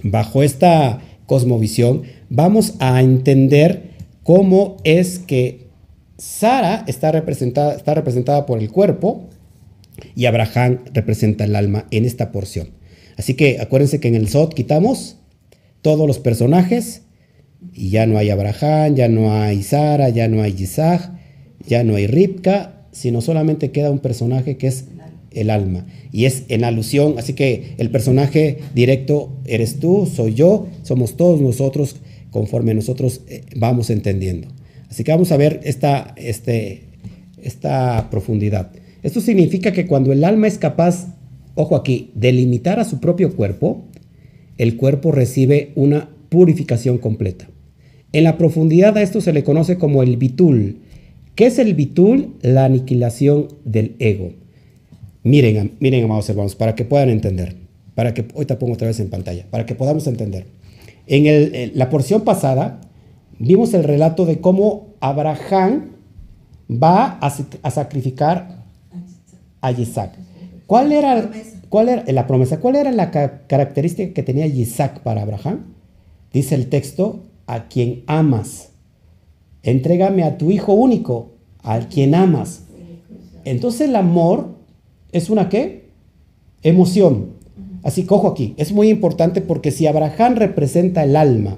[0.02, 3.92] bajo esta cosmovisión, vamos a entender
[4.24, 5.68] cómo es que
[6.18, 9.28] Sara está representada, está representada por el cuerpo,
[10.16, 12.70] y Abraham representa el alma en esta porción.
[13.18, 15.18] Así que acuérdense que en el Sot quitamos
[15.82, 17.02] todos los personajes
[17.74, 21.12] y ya no hay Abraham, ya no hay Sara, ya no hay Isaac,
[21.68, 24.86] ya no hay Ripka, sino solamente queda un personaje que es
[25.32, 25.86] el alma.
[26.12, 31.40] Y es en alusión, así que el personaje directo eres tú, soy yo, somos todos
[31.40, 31.98] nosotros
[32.32, 34.48] conforme nosotros eh, vamos entendiendo.
[34.90, 36.84] Así que vamos a ver esta, este,
[37.42, 38.72] esta profundidad.
[39.04, 41.14] Esto significa que cuando el alma es capaz,
[41.56, 43.84] ojo aquí, de limitar a su propio cuerpo,
[44.58, 47.48] el cuerpo recibe una purificación completa.
[48.12, 50.78] En la profundidad a esto se le conoce como el bitul.
[51.38, 52.36] ¿Qué es el bitul?
[52.42, 54.32] La aniquilación del ego.
[55.22, 57.56] Miren, miren, amados hermanos, para que puedan entender,
[57.94, 60.48] para que hoy te pongo otra vez en pantalla, para que podamos entender.
[61.06, 62.82] En la porción pasada
[63.38, 65.92] vimos el relato de cómo Abraham
[66.72, 68.64] va a sacrificar
[69.62, 70.18] a Isaac.
[70.66, 71.30] ¿Cuál era,
[71.70, 72.60] cuál era la promesa?
[72.60, 75.66] ¿Cuál era la característica que tenía Isaac para Abraham?
[76.34, 78.72] Dice el texto, a quien amas.
[79.68, 82.64] Entrégame a tu hijo único, al quien amas.
[83.44, 84.56] Entonces el amor
[85.12, 85.90] es una qué?
[86.64, 87.32] Emoción.
[87.84, 91.58] Así cojo aquí, es muy importante porque si Abraham representa el alma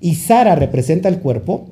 [0.00, 1.66] y Sara representa el cuerpo,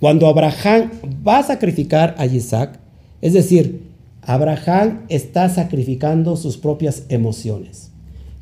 [0.00, 0.90] Cuando Abraham
[1.26, 2.78] va a sacrificar a Isaac,
[3.22, 3.84] es decir,
[4.20, 7.90] Abraham está sacrificando sus propias emociones.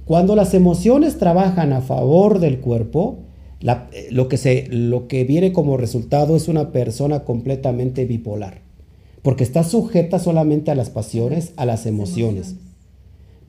[0.07, 3.19] Cuando las emociones trabajan a favor del cuerpo,
[3.61, 8.63] lo, que se, lo que viene como resultado es una persona completamente bipolar,
[9.23, 12.57] porque está sujeta solamente a las pasiones, a las emociones.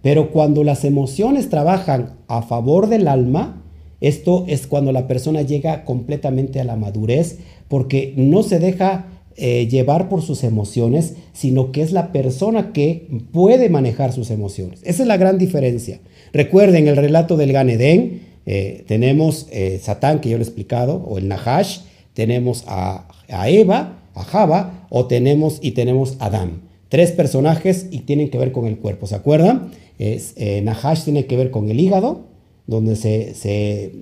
[0.02, 3.64] Pero cuando las emociones trabajan a favor del alma,
[4.02, 7.38] esto es cuando la persona llega completamente a la madurez,
[7.68, 9.06] porque no se deja
[9.38, 14.82] eh, llevar por sus emociones, sino que es la persona que puede manejar sus emociones.
[14.84, 16.00] Esa es la gran diferencia.
[16.34, 21.18] Recuerden el relato del Ganedén, eh, tenemos eh, Satán, que yo le he explicado, o
[21.18, 21.80] el Nahash,
[22.14, 23.08] tenemos a,
[23.48, 26.64] Eva, a Java, o tenemos y tenemos Adán.
[26.90, 29.72] Tres personajes y tienen que ver con el cuerpo, ¿se acuerdan?
[29.98, 32.26] Es, Nahash tiene que ver con el hígado,
[32.68, 33.94] donde se,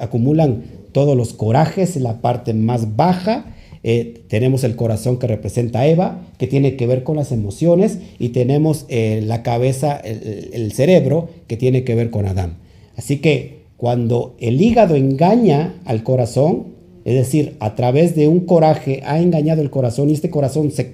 [0.00, 5.86] acumulan todos los corajes, la parte más baja, eh, tenemos el corazón que representa a
[5.86, 11.28] Eva, que tiene que ver con las emociones, y tenemos eh, la cabeza, el, cerebro,
[11.48, 12.58] que tiene que ver con Adán.
[12.96, 16.72] Así que cuando el hígado engaña al corazón,
[17.04, 20.92] es decir, a través de un coraje ha engañado el corazón y este corazón se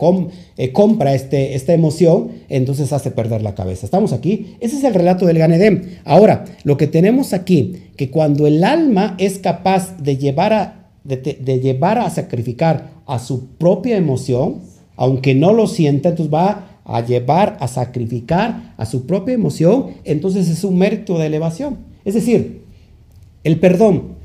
[0.57, 3.85] eh, compra este, esta emoción, entonces hace perder la cabeza.
[3.85, 4.57] ¿Estamos aquí?
[4.61, 5.83] Ese es el relato del Ganedem.
[6.05, 11.61] Ahora, lo que tenemos aquí, que cuando el alma es capaz de llevar a, de,
[11.61, 14.61] llevar a sacrificar a su propia emoción,
[14.97, 20.49] aunque no lo sienta, entonces va a llevar a sacrificar a su propia emoción, entonces
[20.49, 21.88] es un mérito de elevación.
[22.09, 22.63] Es decir,
[23.45, 24.17] el perdón.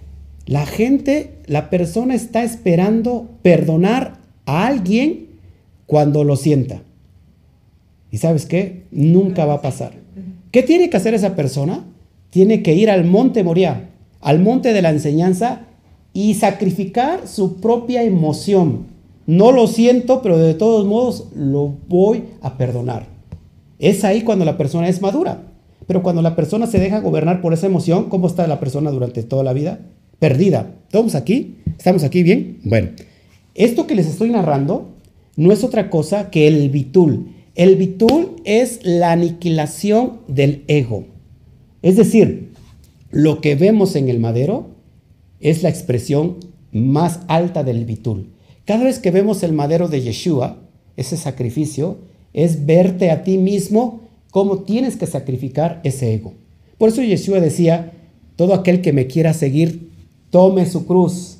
[0.46, 5.28] La gente, la persona está esperando perdonar a alguien
[5.86, 6.82] cuando lo sienta.
[8.10, 8.86] ¿Y sabes qué?
[8.92, 9.96] Nunca va a pasar.
[10.52, 11.84] ¿Qué tiene que hacer esa persona?
[12.30, 13.90] Tiene que ir al monte Moria,
[14.22, 15.64] al monte de la enseñanza
[16.14, 18.86] y sacrificar su propia emoción.
[19.28, 23.08] No lo siento, pero de todos modos lo voy a perdonar.
[23.78, 25.50] Es ahí cuando la persona es madura.
[25.88, 29.24] Pero cuando la persona se deja gobernar por esa emoción, ¿cómo está la persona durante
[29.24, 29.80] toda la vida?
[30.20, 30.76] Perdida.
[30.86, 31.58] ¿Estamos aquí?
[31.78, 32.60] ¿Estamos aquí bien?
[32.64, 32.90] Bueno,
[33.56, 34.94] esto que les estoy narrando
[35.36, 37.34] no es otra cosa que el bitul.
[37.56, 41.06] El bitul es la aniquilación del ego.
[41.82, 42.52] Es decir,
[43.12, 44.70] lo que vemos en el madero
[45.40, 46.38] es la expresión
[46.72, 48.32] más alta del bitul.
[48.66, 50.58] Cada vez que vemos el madero de Yeshua,
[50.96, 51.98] ese sacrificio,
[52.34, 54.03] es verte a ti mismo
[54.34, 56.34] cómo tienes que sacrificar ese ego.
[56.80, 57.92] Por eso Yeshua decía,
[58.36, 59.92] todo aquel que me quiera seguir,
[60.32, 61.38] tome su cruz,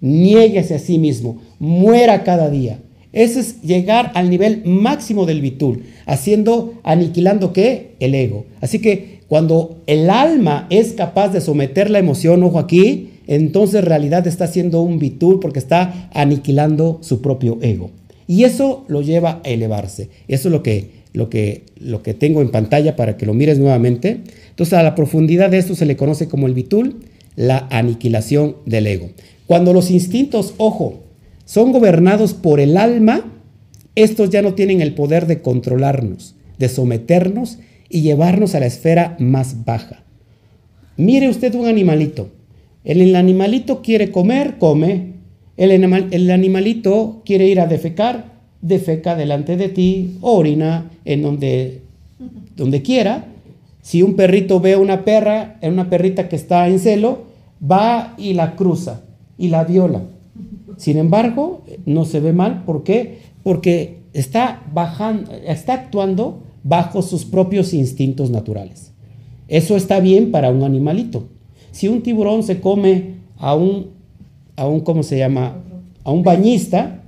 [0.00, 2.78] niéguese a sí mismo, muera cada día.
[3.12, 7.96] Ese es llegar al nivel máximo del bitul, haciendo, aniquilando qué?
[7.98, 8.46] El ego.
[8.60, 13.86] Así que cuando el alma es capaz de someter la emoción, ojo aquí, entonces en
[13.86, 17.90] realidad está haciendo un bitul porque está aniquilando su propio ego.
[18.28, 20.08] Y eso lo lleva a elevarse.
[20.28, 23.58] Eso es lo que, lo que, lo que tengo en pantalla para que lo mires
[23.58, 24.20] nuevamente.
[24.50, 27.00] Entonces a la profundidad de esto se le conoce como el bitul,
[27.36, 29.10] la aniquilación del ego.
[29.46, 31.02] Cuando los instintos, ojo,
[31.44, 33.32] son gobernados por el alma,
[33.96, 37.58] estos ya no tienen el poder de controlarnos, de someternos
[37.88, 40.04] y llevarnos a la esfera más baja.
[40.96, 42.30] Mire usted un animalito.
[42.84, 45.14] El, animalito quiere comer, come.
[45.56, 48.29] El, el, animalito quiere ir a defecar,
[48.62, 51.82] defeca delante de ti, orina en donde,
[52.56, 53.26] donde quiera.
[53.82, 57.24] Si un perrito ve a una perra, una perrita que está en celo,
[57.68, 59.02] va y la cruza
[59.38, 60.02] y la viola.
[60.76, 62.64] Sin embargo, no se ve mal.
[62.64, 63.20] ¿Por qué?
[63.42, 68.92] Porque está bajando, está actuando bajo sus propios instintos naturales.
[69.48, 71.24] Eso está bien para un animalito.
[71.72, 73.88] Si un tiburón se come a un,
[74.56, 75.56] a un ¿cómo se llama?
[76.04, 76.99] A un bañista,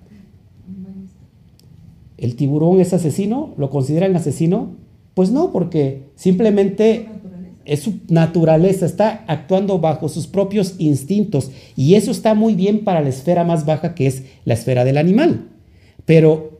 [2.22, 3.52] ¿el tiburón es asesino?
[3.58, 4.76] ¿Lo consideran asesino?
[5.12, 7.08] Pues no, porque simplemente
[7.64, 13.02] es su naturaleza, está actuando bajo sus propios instintos y eso está muy bien para
[13.02, 15.48] la esfera más baja que es la esfera del animal.
[16.06, 16.52] Pero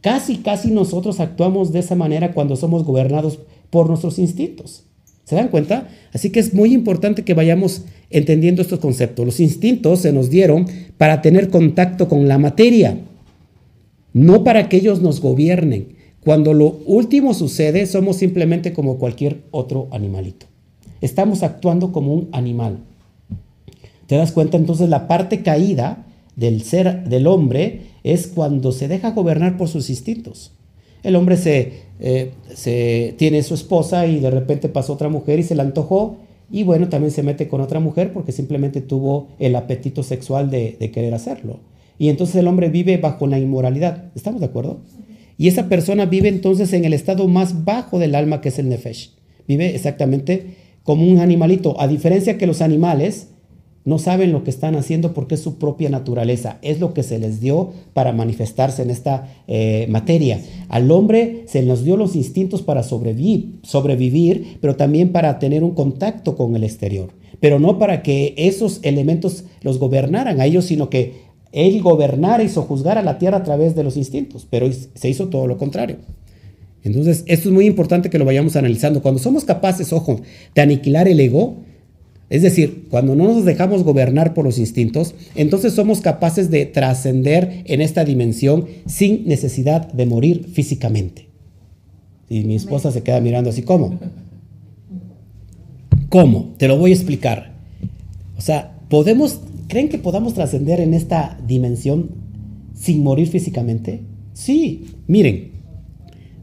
[0.00, 3.38] Casi, casi nosotros actuamos de esa manera cuando somos gobernados
[3.68, 4.84] por nuestros instintos.
[5.24, 5.88] ¿Se dan cuenta?
[6.12, 9.26] Así que es muy importante que vayamos entendiendo estos conceptos.
[9.26, 12.98] Los instintos se nos dieron para tener contacto con la materia,
[14.12, 15.96] no para que ellos nos gobiernen.
[16.24, 20.46] Cuando lo último sucede, somos simplemente como cualquier otro animalito.
[21.00, 22.80] Estamos actuando como un animal.
[24.06, 24.56] ¿Te das cuenta?
[24.56, 26.04] Entonces la parte caída
[26.36, 30.52] del ser del hombre es cuando se deja gobernar por sus instintos.
[31.02, 31.38] El hombre
[32.00, 36.16] eh, se, tiene su esposa y de repente pasó otra mujer y se la antojó
[36.50, 40.76] Y bueno, también se mete con otra mujer porque simplemente tuvo el apetito sexual de,
[40.78, 41.60] de querer hacerlo.
[42.00, 44.04] Y entonces el hombre vive bajo la inmoralidad.
[44.14, 44.80] ¿Estamos de acuerdo?
[45.36, 48.70] Y esa persona vive entonces en el estado más bajo del alma que es el
[48.70, 49.10] nefesh.
[49.46, 51.78] Vive exactamente como un animalito.
[51.78, 53.28] A diferencia que los animales
[53.84, 56.56] no saben lo que están haciendo porque es su propia naturaleza.
[56.62, 60.40] Es lo que se les dio para manifestarse en esta eh, materia.
[60.70, 65.74] Al hombre se nos dio los instintos para sobrevivir, sobrevivir, pero también para tener un
[65.74, 67.10] contacto con el exterior.
[67.40, 72.48] Pero no para que esos elementos los gobernaran a ellos, sino que él gobernara y
[72.48, 74.46] sojuzgara la tierra a través de los instintos.
[74.50, 75.96] Pero se hizo todo lo contrario.
[76.82, 79.02] Entonces, esto es muy importante que lo vayamos analizando.
[79.02, 80.20] Cuando somos capaces, ojo,
[80.54, 81.58] de aniquilar el ego,
[82.30, 87.64] es decir, cuando no nos dejamos gobernar por los instintos, entonces somos capaces de trascender
[87.66, 91.26] en esta dimensión sin necesidad de morir físicamente.
[92.28, 93.98] Y mi esposa se queda mirando así, ¿cómo?
[96.08, 96.54] ¿Cómo?
[96.56, 97.52] Te lo voy a explicar.
[98.38, 99.40] O sea, ¿podemos,
[99.70, 102.10] creen que podamos trascender en esta dimensión
[102.74, 104.00] sin morir físicamente?
[104.34, 105.52] Sí, miren,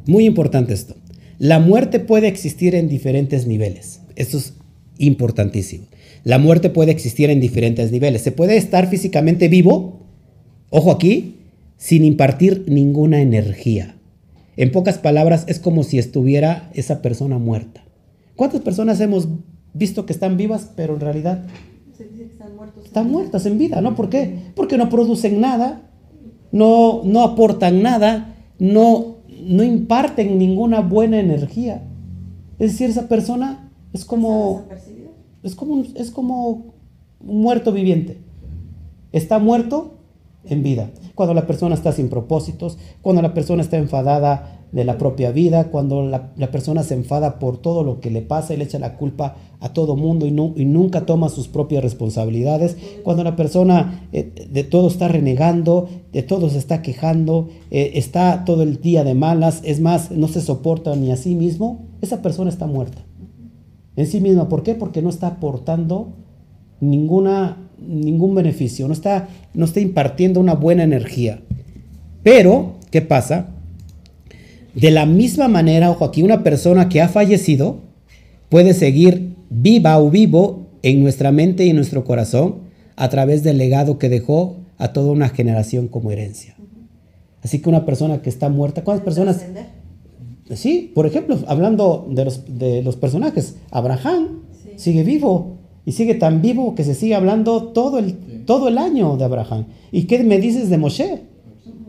[0.07, 0.95] muy importante esto.
[1.37, 4.01] La muerte puede existir en diferentes niveles.
[4.15, 4.55] Esto es
[4.97, 5.85] importantísimo.
[6.23, 8.23] La muerte puede existir en diferentes niveles.
[8.23, 10.07] Se puede estar físicamente vivo,
[10.71, 11.35] ojo aquí,
[11.77, 13.95] sin impartir ninguna energía.
[14.55, 17.85] En pocas palabras, es como si estuviera esa persona muerta.
[18.35, 19.27] ¿Cuántas personas hemos
[19.73, 21.45] visto que están vivas, pero en realidad
[22.83, 23.81] están, muertas en vida?
[23.81, 23.95] ¿No?
[23.95, 24.51] ¿Por qué?
[24.55, 25.89] Porque no producen nada,
[26.51, 31.83] no, no aportan nada, no, no imparten ninguna buena energía.
[32.59, 34.65] Es decir, esa persona es como
[35.47, 36.73] es como, es como
[37.19, 38.17] un muerto viviente.
[39.11, 39.95] Está muerto
[40.43, 40.91] en vida.
[41.15, 45.69] Cuando la persona está sin propósitos, cuando la persona está enfadada de la propia vida,
[45.69, 48.97] cuando la, persona se enfada por todo lo que le pasa y le echa la
[48.97, 54.07] culpa a todo mundo y, no, y nunca toma sus propias responsabilidades, cuando la persona
[54.11, 59.03] eh, de todo está renegando, de todo se está quejando, eh, está todo el día
[59.03, 63.07] de malas, es más, no se soporta ni a sí mismo, esa persona está muerta
[63.97, 64.47] en sí misma.
[64.47, 64.75] ¿Por qué?
[64.75, 66.13] Porque no está aportando
[66.79, 71.41] ninguna, ningún beneficio, no está, no está impartiendo una buena energía.
[72.23, 73.49] Pero, ¿qué pasa?
[74.73, 77.79] De la misma manera, ojo aquí, una persona que ha fallecido
[78.49, 83.57] puede seguir viva o vivo en nuestra mente y en nuestro corazón a través del
[83.57, 86.55] legado que dejó a toda una generación como herencia.
[87.43, 89.45] Así que una persona que está muerta, ¿cuántas personas?
[90.55, 94.43] Sí, por ejemplo, hablando de los, de los personajes, Abraham
[94.75, 99.17] sigue vivo y sigue tan vivo que se sigue hablando todo el, todo el año
[99.17, 99.65] de Abraham.
[99.91, 101.21] ¿Y qué me dices de Moshe?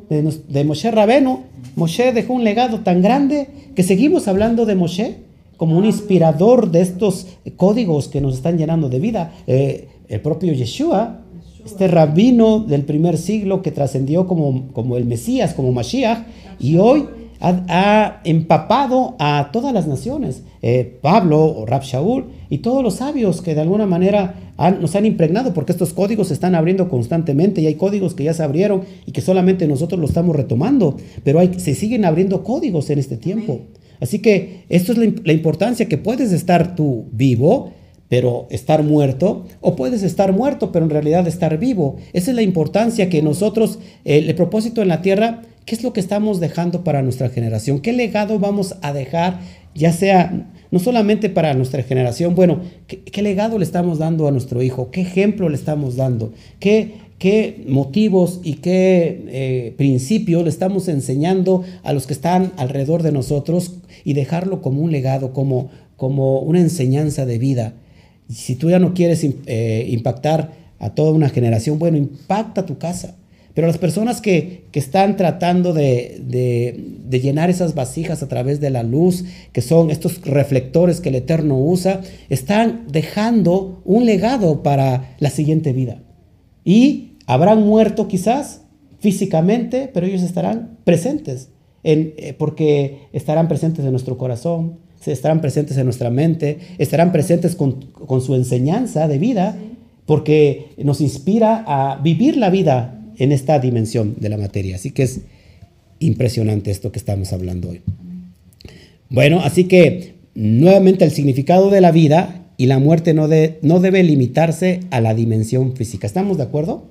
[0.08, 1.44] De, Moshe Rabeno.
[1.76, 5.16] Moshe dejó un legado tan grande que seguimos hablando de Moshe
[5.56, 9.32] como un inspirador de estos códigos que nos están llenando de vida.
[9.46, 11.20] Eh, el propio Yeshua,
[11.64, 16.20] este rabino del primer siglo que trascendió como, como el Mesías, como Mashiach,
[16.58, 17.06] y hoy
[17.40, 20.42] ha, empapado a todas las naciones.
[20.62, 24.34] Eh, Pablo o Rab Shaul y todos los sabios que de alguna manera
[24.80, 28.34] nos han impregnado, porque estos códigos se están abriendo constantemente y hay códigos que ya
[28.34, 32.90] se abrieron y que solamente nosotros los estamos retomando, pero hay, se siguen abriendo códigos
[32.90, 33.60] en este tiempo.
[34.00, 37.72] Así que esto es la, importancia que puedes estar tú vivo,
[38.08, 41.96] pero estar muerto, o puedes estar muerto, pero en realidad estar vivo.
[42.12, 45.92] Esa es la importancia que nosotros, eh, el propósito en la tierra ¿Qué es lo
[45.92, 47.80] que estamos dejando para nuestra generación?
[47.80, 49.40] ¿Qué legado vamos a dejar,
[49.74, 54.62] ya sea no solamente para nuestra generación, bueno, ¿qué, legado le estamos dando a nuestro
[54.62, 54.90] hijo?
[54.90, 56.32] ¿Qué ejemplo le estamos dando?
[56.58, 63.02] ¿Qué, qué motivos y qué eh, principios le estamos enseñando a los que están alrededor
[63.02, 67.74] de nosotros y dejarlo como un legado, como, como una enseñanza de vida?
[68.28, 73.16] Si tú ya no quieres eh, impactar a toda una generación, bueno, impacta tu casa
[73.58, 79.24] pero las personas que, están tratando de, llenar esas vasijas a través de la luz,
[79.50, 85.72] que son estos reflectores que el Eterno usa, están dejando un legado para la siguiente
[85.72, 86.04] vida.
[86.64, 88.62] Y habrán muerto quizás
[89.00, 91.48] físicamente, pero ellos estarán presentes,
[91.82, 97.82] eh, porque estarán presentes en nuestro corazón, estarán presentes en nuestra mente, estarán presentes con,
[97.92, 99.56] con su enseñanza de vida,
[100.06, 104.76] porque nos inspira a vivir la vida en esta dimensión de la materia.
[104.76, 105.20] Así que es
[105.98, 107.82] impresionante esto que estamos hablando hoy.
[109.10, 113.28] Bueno, así que nuevamente el significado de la vida y la muerte no,
[113.62, 116.06] no debe limitarse a la dimensión física.
[116.06, 116.84] ¿Estamos de acuerdo?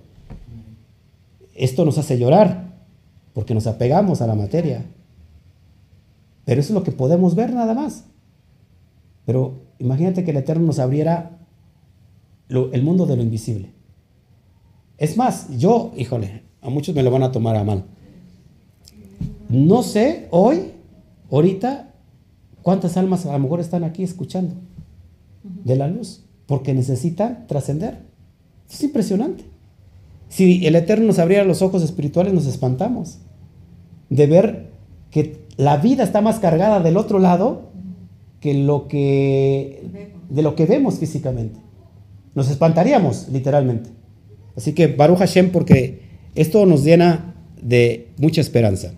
[1.56, 2.74] Esto nos hace llorar
[3.34, 4.86] porque nos apegamos a la materia.
[6.48, 8.06] Pero eso es lo que podemos ver nada más.
[9.26, 11.40] Pero imagínate que el Eterno nos abriera
[12.48, 13.74] el mundo de lo invisible.
[14.98, 17.84] Es más, yo, híjole, a muchos me lo van a tomar a mal.
[19.50, 20.72] No sé hoy,
[21.30, 21.94] ahorita,
[22.62, 24.56] cuántas almas a lo mejor están aquí escuchando
[25.44, 28.06] de la luz, porque necesitan trascender.
[28.72, 29.44] Es impresionante.
[30.30, 33.18] Si el Eterno nos abriera los ojos espirituales, nos espantamos
[34.10, 34.72] de ver
[35.12, 37.72] que la vida está más cargada del otro lado
[38.40, 41.60] que lo que de lo que vemos físicamente.
[42.36, 43.90] Nos espantaríamos, literalmente.
[44.56, 46.02] Así que Baruch Hashem, porque
[46.36, 48.94] esto nos llena de mucha esperanza.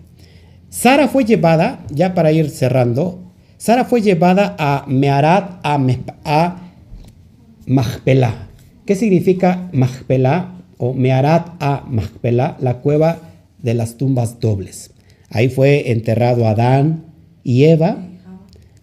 [0.68, 5.78] Sara fue llevada, ya para ir cerrando, Sara fue llevada a Mearat a,
[6.24, 6.60] a
[7.66, 8.48] Mahpelah.
[8.86, 12.56] ¿Qué significa Mahpelah o Mearat a Mahpelah?
[12.60, 13.18] La cueva
[13.58, 14.92] de las tumbas dobles.
[15.30, 17.04] Ahí fue enterrado Adán
[17.42, 18.06] y Eva.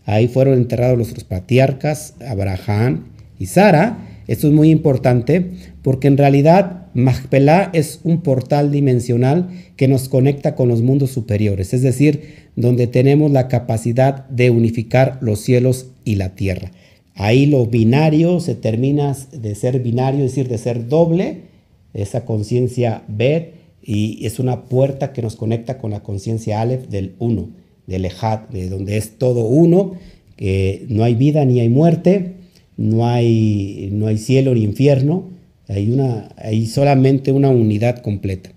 [0.06, 4.08] Ahí fueron enterrados los patriarcas, Abraham y Sara.
[4.28, 5.52] Esto es muy importante
[5.84, 11.74] porque en realidad Mahpelah es un portal dimensional que nos conecta con los mundos superiores,
[11.74, 16.72] es decir, donde tenemos la capacidad de unificar los cielos y la tierra.
[17.14, 21.42] Ahí lo binario se termina de ser binario, es decir, de ser doble,
[21.94, 23.54] esa conciencia Bet,
[23.90, 27.48] y es una puerta que nos conecta con la conciencia Aleph del uno,
[27.88, 29.94] del Ejad, de donde es todo uno,
[30.36, 32.34] que no hay vida ni hay muerte,
[32.76, 35.30] no hay, no hay cielo ni infierno,
[35.70, 38.52] hay, una, hay solamente una unidad completa.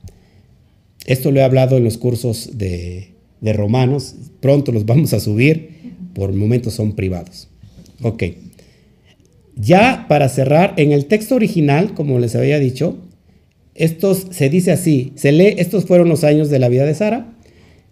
[1.06, 3.10] Esto lo he hablado en los cursos de,
[3.40, 7.46] de Romanos, pronto los vamos a subir, por momentos son privados.
[8.02, 8.24] Ok.
[9.54, 12.98] Ya para cerrar, en el texto original, como les había dicho,
[13.74, 17.32] estos se dice así, se lee, estos fueron los años de la vida de Sara,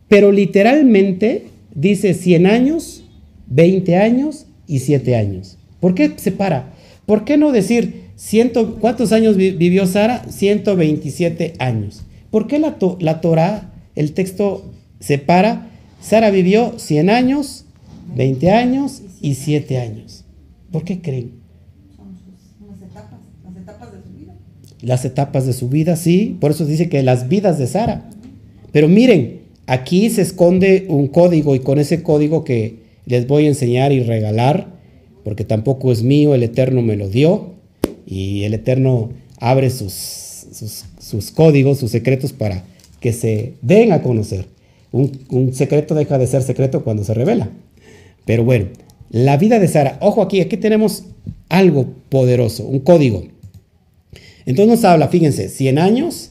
[0.08, 3.04] pero literalmente dice 100 años,
[3.48, 5.58] 20 años y 7 años.
[5.80, 6.74] ¿Por qué se para?
[7.06, 10.24] ¿Por qué no decir ciento, cuántos años vivió Sara?
[10.28, 12.02] 127 años.
[12.30, 14.70] ¿Por qué la, la Torah, el texto
[15.00, 15.70] separa?
[16.00, 17.64] Sara vivió 100 años,
[18.14, 20.24] 20 años y 7 años.
[20.70, 21.37] ¿Por qué creen?
[24.80, 28.08] Las etapas de su vida, sí, por eso dice que las vidas de Sara.
[28.72, 32.76] Pero miren, aquí se esconde un código y con ese código que
[33.06, 34.68] les voy a enseñar y regalar,
[35.24, 37.54] porque tampoco es mío, el Eterno me lo dio
[38.06, 39.10] y el Eterno
[39.40, 39.92] abre sus,
[41.00, 42.64] sus, códigos, sus secretos para
[43.00, 44.46] que se den a conocer.
[44.92, 47.50] Un, un secreto deja de ser secreto cuando se revela.
[48.24, 48.66] Pero bueno,
[49.10, 51.04] la vida de Sara, ojo aquí, aquí tenemos
[51.48, 53.24] algo poderoso, un código.
[54.48, 56.30] Entonces nos habla, fíjense, 100 años,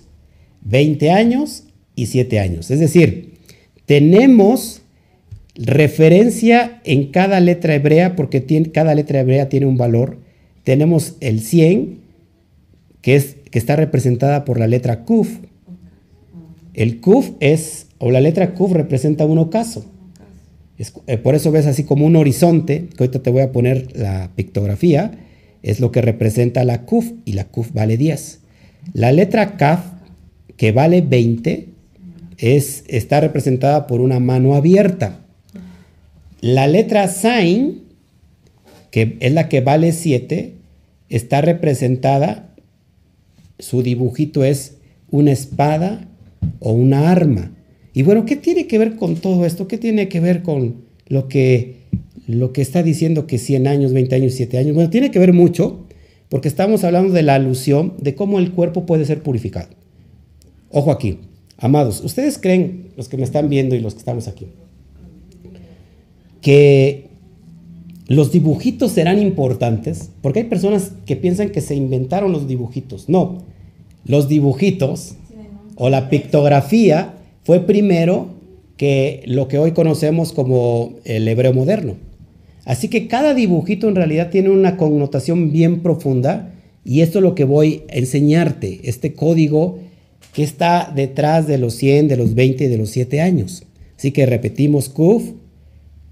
[0.61, 2.71] 20 años y 7 años.
[2.71, 3.35] Es decir,
[3.85, 4.81] tenemos
[5.53, 8.43] referencia en cada letra hebrea, porque
[8.73, 10.17] cada letra hebrea tiene un valor.
[10.63, 11.99] Tenemos el 100,
[13.01, 15.37] que, es, que está representada por la letra Kuf.
[16.73, 19.85] El Kuf es, o la letra Kuf representa un ocaso.
[21.05, 24.31] Eh, por eso ves así como un horizonte, que ahorita te voy a poner la
[24.35, 25.19] pictografía
[25.67, 28.39] es lo que representa la Kuf y la Kuf vale 10.
[28.93, 29.81] La letra Kaf,
[30.55, 31.67] que vale 20,
[32.37, 35.19] es, está representada por una mano abierta.
[36.39, 37.81] La letra Sain,
[38.91, 40.53] que es la que vale 7,
[41.09, 42.53] está representada,
[43.59, 44.77] su dibujito es
[45.11, 46.07] una espada
[46.59, 47.51] o una arma.
[47.93, 49.67] Y bueno, ¿qué tiene que ver con todo esto?
[49.67, 51.76] ¿Qué tiene que ver con lo que
[52.27, 55.33] lo que está diciendo que 100 años, 20 años, 7 años, bueno, tiene que ver
[55.33, 55.87] mucho
[56.29, 59.69] porque estamos hablando de la alusión de cómo el cuerpo puede ser purificado.
[60.69, 61.19] Ojo aquí,
[61.57, 64.47] amados, ¿ustedes creen, los que me están viendo y los que estamos aquí,
[66.41, 67.07] que
[68.07, 70.11] los dibujitos serán importantes?
[70.21, 73.07] Porque hay personas que piensan que se inventaron los dibujitos.
[73.07, 73.45] No,
[74.05, 75.15] los dibujitos
[75.75, 77.13] o la pictografía
[77.43, 78.35] fue primero
[78.75, 82.06] que lo que hoy conocemos como el hebreo moderno.
[82.67, 86.53] Así que cada dibujito en realidad tiene una connotación bien profunda
[86.83, 89.79] y esto es lo que voy a enseñarte, este código
[90.33, 93.63] que está detrás de los 100, de los 20 y de los 7 años.
[93.97, 95.31] Así que repetimos Kuf,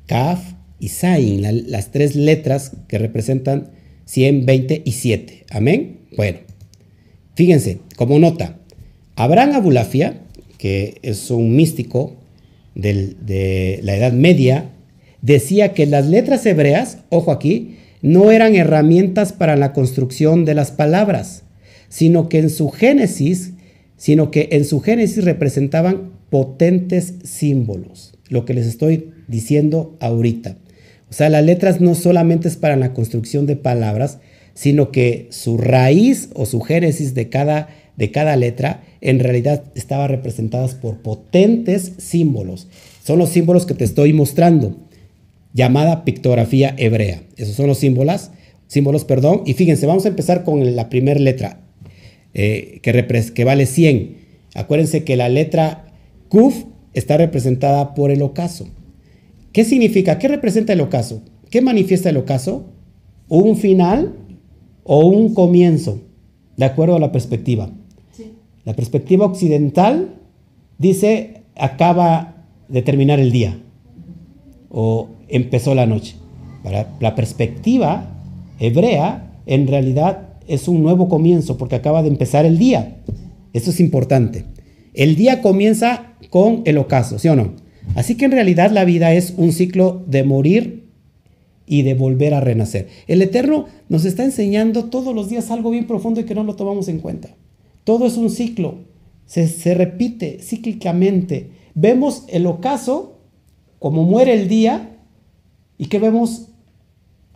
[0.06, 3.72] Kaf y Sain, las tres letras que representan
[4.06, 5.46] 100, 20 y 7.
[5.50, 5.98] Amén.
[6.16, 6.40] Bueno,
[7.36, 8.60] fíjense, como nota,
[9.18, 10.22] Abraham Abulafia,
[10.58, 12.16] que es un místico
[12.76, 14.72] de la Edad Media,
[15.22, 20.72] decía que las letras hebreas, ojo aquí, no eran herramientas para la construcción de las
[20.72, 21.44] palabras,
[21.90, 23.54] sino que en su génesis,
[23.98, 30.58] sino que en su génesis representaban potentes símbolos, lo que les estoy diciendo ahorita.
[31.10, 34.20] O sea, las letras no solamente es para la construcción de palabras,
[34.54, 40.08] sino que su raíz o su génesis de cada, de cada letra en realidad estaba
[40.08, 42.68] representadas por potentes símbolos.
[43.04, 44.78] Son los símbolos que te estoy mostrando,
[45.56, 47.24] llamada pictografía hebrea.
[47.38, 48.30] Esos son los símbolos,
[48.68, 49.42] símbolos, perdón.
[49.46, 51.62] Y fíjense, vamos a empezar con la primera letra,
[52.34, 54.18] eh, que, que vale 100.
[54.54, 55.94] Acuérdense que la letra
[56.28, 58.68] Kuf está representada por el ocaso.
[59.54, 60.20] ¿Qué significa?
[60.20, 61.24] ¿Qué representa el ocaso?
[61.50, 62.66] ¿Qué manifiesta el ocaso?
[63.30, 64.14] ¿Un final
[64.84, 66.02] o un comienzo?
[66.58, 67.72] De acuerdo a la perspectiva.
[68.66, 70.16] La perspectiva occidental
[70.78, 73.58] dice acaba de terminar el día
[74.70, 76.16] o empezó la noche.
[76.64, 78.20] Para la perspectiva
[78.60, 82.98] hebrea, en realidad es un nuevo comienzo porque acaba de empezar el día.
[83.54, 84.46] Eso es importante.
[84.94, 87.54] El día comienza con el ocaso, ¿sí o no?
[87.96, 90.86] Así que en realidad la vida es un ciclo de morir
[91.68, 92.88] y de volver a renacer.
[93.08, 96.56] El Eterno nos está enseñando todos los días algo bien profundo y que no lo
[96.56, 97.30] tomamos en cuenta.
[97.84, 98.80] Todo es un ciclo,
[99.26, 101.50] se, repite cíclicamente.
[101.74, 103.20] Vemos el ocaso,
[103.80, 104.95] como muere el día,
[105.78, 106.48] y que vemos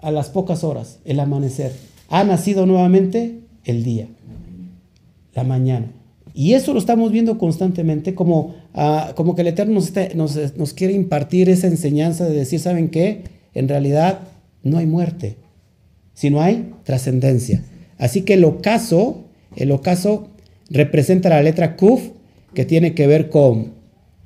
[0.02, 1.74] a las pocas horas, el amanecer.
[2.10, 4.08] Ha nacido nuevamente el día,
[5.34, 5.92] la mañana.
[6.34, 9.82] Y eso lo estamos viendo constantemente, como, ah, como que el Eterno
[10.16, 13.24] nos, nos, quiere impartir esa enseñanza de decir, ¿saben qué?
[13.54, 14.20] En realidad
[14.64, 15.38] no hay muerte,
[16.14, 17.64] sino hay trascendencia.
[17.98, 19.26] Así que el ocaso,
[19.56, 20.30] el ocaso
[20.70, 22.10] representa la letra Kuf,
[22.54, 23.74] que tiene que ver con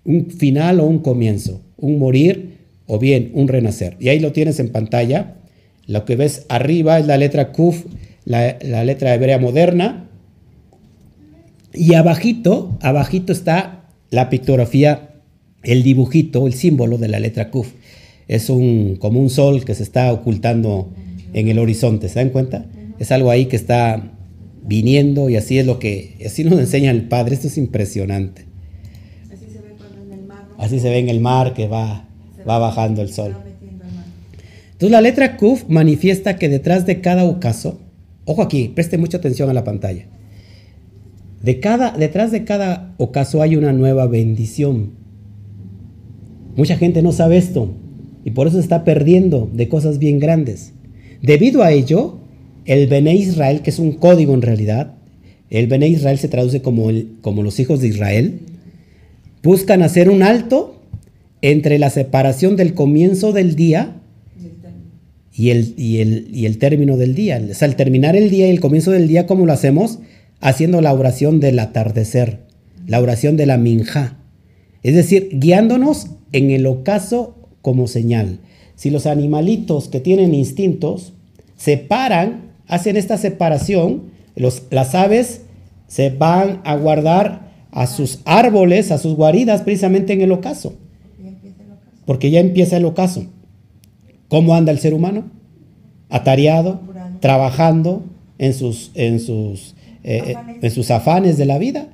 [0.05, 2.52] un final o un comienzo, un morir
[2.87, 3.97] o bien un renacer.
[3.99, 5.35] Y ahí lo tienes en pantalla.
[5.87, 7.85] Lo que ves arriba es la letra Kuf,
[8.25, 10.03] la, la letra hebrea moderna,
[11.73, 15.15] y abajito, abajito está la pictografía,
[15.63, 17.67] el dibujito, el símbolo de la letra Kuf.
[18.27, 20.93] Es un, como un sol que se está ocultando
[21.33, 22.67] en el horizonte, ¿se dan cuenta?
[22.99, 24.11] Es algo ahí que está
[24.63, 28.45] viniendo y así es lo que, así nos enseña el Padre, esto es impresionante.
[29.31, 29.73] Así se ve
[30.03, 30.47] en el mar.
[30.59, 32.07] Así se ve en el mar que va,
[32.47, 33.35] va bajando el sol.
[34.73, 37.79] Entonces la letra Kuf manifiesta que detrás de cada ocaso,
[38.25, 40.05] ojo aquí, preste mucha atención a la pantalla,
[41.41, 44.91] de cada, detrás de cada ocaso hay una nueva bendición.
[46.55, 47.73] Mucha gente no sabe esto
[48.23, 50.73] y por eso se está perdiendo de cosas bien grandes.
[51.21, 52.19] Debido a ello,
[52.65, 54.93] el Bene Israel, que es un código en realidad,
[55.49, 58.39] el Bene Israel se traduce como, el, como los hijos de Israel,
[59.43, 60.81] buscan hacer un alto
[61.43, 64.01] entre la separación del comienzo del día
[65.31, 67.39] y el, y el, y el término del día.
[67.51, 69.99] O sea, al terminar el día y el comienzo del día, ¿cómo lo hacemos?
[70.43, 72.41] haciendo la oración del atardecer,
[72.85, 74.17] la oración de la minja.
[74.83, 78.39] Es decir, guiándonos en el ocaso como señal.
[78.75, 81.13] Si los animalitos que tienen instintos
[81.55, 85.43] separan, hacen esta separación, los, las aves
[85.87, 90.73] se van a guardar a sus árboles, a sus guaridas, precisamente en el ocaso.
[92.05, 93.25] Porque ya empieza el ocaso.
[94.27, 95.25] ¿Cómo anda el ser humano?
[96.09, 96.81] Atareado,
[97.19, 98.03] trabajando
[98.37, 99.75] en sus, en sus
[100.05, 101.87] eh, en sus afanes de la vida.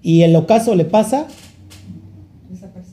[0.00, 1.26] Y el ocaso le pasa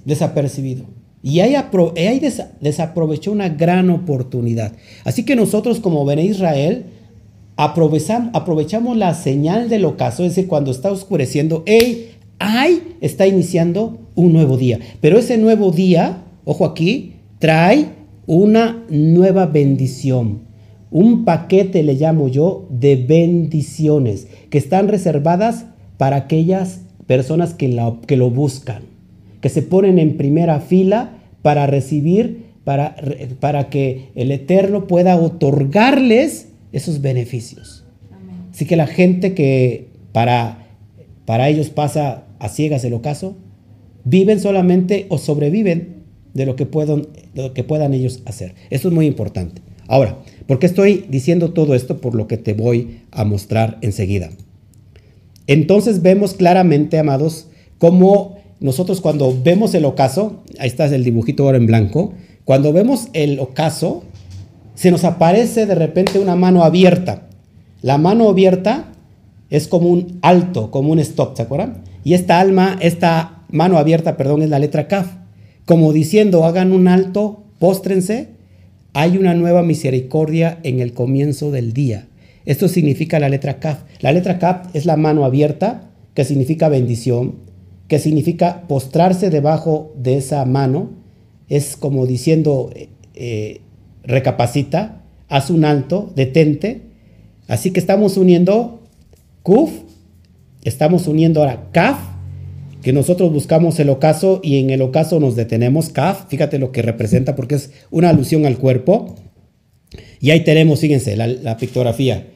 [0.03, 0.85] desapercibido.
[1.21, 2.21] Y ahí, ahí
[2.59, 4.73] desaprovechó una gran oportunidad.
[5.03, 6.85] Así que nosotros como Bene Israel
[7.55, 13.99] aprovechamos, aprovechamos la señal del ocaso, es decir, cuando está oscureciendo, hey, ahí está iniciando
[14.15, 14.79] un nuevo día.
[15.01, 17.87] Pero ese nuevo día, ojo aquí, trae
[18.25, 20.53] una nueva bendición
[20.93, 25.65] un paquete, le llamo yo, de bendiciones que están reservadas
[25.97, 27.75] para aquellas personas que,
[28.05, 28.83] que lo buscan,
[29.41, 32.95] que se ponen en primera fila para recibir, para,
[33.39, 37.83] para que el Eterno pueda otorgarles esos beneficios.
[38.51, 40.67] Así que la gente que para,
[41.25, 43.35] para ellos pasa a ciegas el ocaso,
[44.03, 46.02] viven solamente o sobreviven
[46.33, 48.55] de lo que, puedan, lo que puedan ellos hacer.
[48.69, 49.61] Eso es muy importante.
[49.87, 50.17] Ahora,
[50.47, 51.99] ¿por qué estoy diciendo todo esto?
[51.99, 54.29] Por lo que te voy a mostrar enseguida.
[55.47, 61.57] Entonces vemos claramente, amados, cómo nosotros cuando vemos el ocaso, ahí está el dibujito ahora
[61.57, 62.13] en blanco,
[62.45, 64.03] cuando vemos el ocaso,
[64.73, 67.27] se nos aparece de repente una mano abierta.
[67.81, 68.91] La mano abierta
[69.49, 71.83] es como un alto, como un stop, ¿se acuerdan?
[72.03, 75.07] Y esta alma, esta mano abierta, perdón, es la letra Kaf.
[75.65, 78.33] Como diciendo, hagan un alto, póstrense
[78.93, 82.07] hay una nueva misericordia en el comienzo del día.
[82.45, 83.79] Esto significa la letra Kaf.
[84.01, 87.35] La letra Kaf es la mano abierta, que significa bendición,
[87.87, 90.91] que significa postrarse debajo de esa mano.
[91.49, 92.71] Es como diciendo,
[93.15, 93.61] eh,
[94.03, 96.81] recapacita, haz un alto, detente.
[97.47, 98.81] Así que estamos uniendo
[99.41, 99.71] Kuf,
[100.63, 101.97] estamos uniendo ahora Kaf,
[102.83, 105.89] que nosotros buscamos el ocaso y en el ocaso nos detenemos.
[105.89, 109.15] Kaf, fíjate lo que representa porque es una alusión al cuerpo.
[110.19, 112.27] Y ahí tenemos, fíjense, la, pictografía.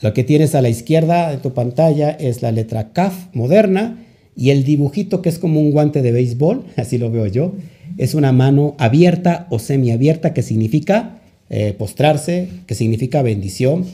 [0.00, 4.04] Lo que tienes a la izquierda de tu pantalla es la letra Kaf moderna
[4.34, 7.52] y el dibujito que es como un guante de béisbol, así lo veo yo,
[7.98, 13.84] es una mano abierta o semiabierta que significa eh, postrarse, que significa bendición,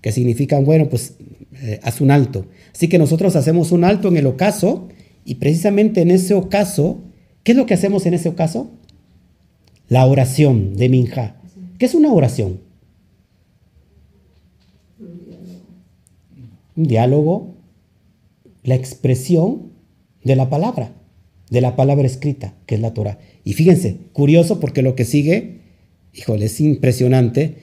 [0.00, 1.14] que significa, bueno, pues
[1.62, 2.46] eh, haz un alto.
[2.72, 4.88] Así que nosotros hacemos un alto en el ocaso
[5.24, 7.02] y precisamente en ese ocaso,
[7.42, 8.70] ¿qué es lo que hacemos en ese ocaso?
[9.88, 11.36] La oración de Minja.
[11.78, 12.60] ¿Qué es una oración?
[16.76, 17.54] Un diálogo,
[18.62, 19.72] la expresión
[20.24, 20.92] de la palabra,
[21.50, 23.18] de la palabra escrita, que es la Torah.
[23.44, 25.60] Y fíjense, curioso porque lo que sigue,
[26.12, 27.56] híjole, es impresionante.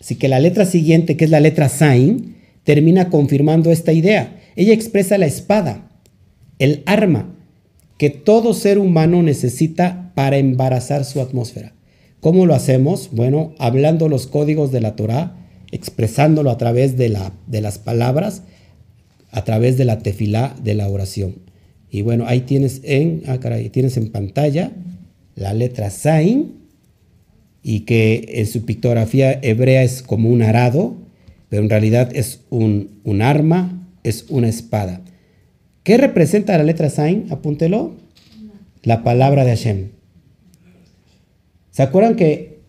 [0.00, 4.40] Así que la letra siguiente, que es la letra Sain, termina confirmando esta idea.
[4.56, 5.91] Ella expresa la espada,
[6.58, 7.34] el arma
[7.98, 11.72] que todo ser humano necesita para embarazar su atmósfera.
[12.20, 13.10] ¿Cómo lo hacemos?
[13.12, 15.36] Bueno, hablando los códigos de la Torah,
[15.70, 18.42] expresándolo a través de, la, de las palabras,
[19.30, 21.36] a través de la tefilá, de la oración.
[21.90, 23.38] Y bueno, ahí tienes en, ah,
[23.70, 24.72] tienes en pantalla
[25.34, 26.62] la letra Zain,
[27.62, 30.96] y que en su pictografía hebrea es como un arado,
[31.48, 35.00] pero en realidad es un, un arma, es una espada.
[35.82, 37.26] ¿Qué representa la letra Zain?
[37.30, 37.92] Apúntelo.
[38.82, 39.88] La palabra de Hashem.
[41.70, 42.60] ¿Se acuerdan que,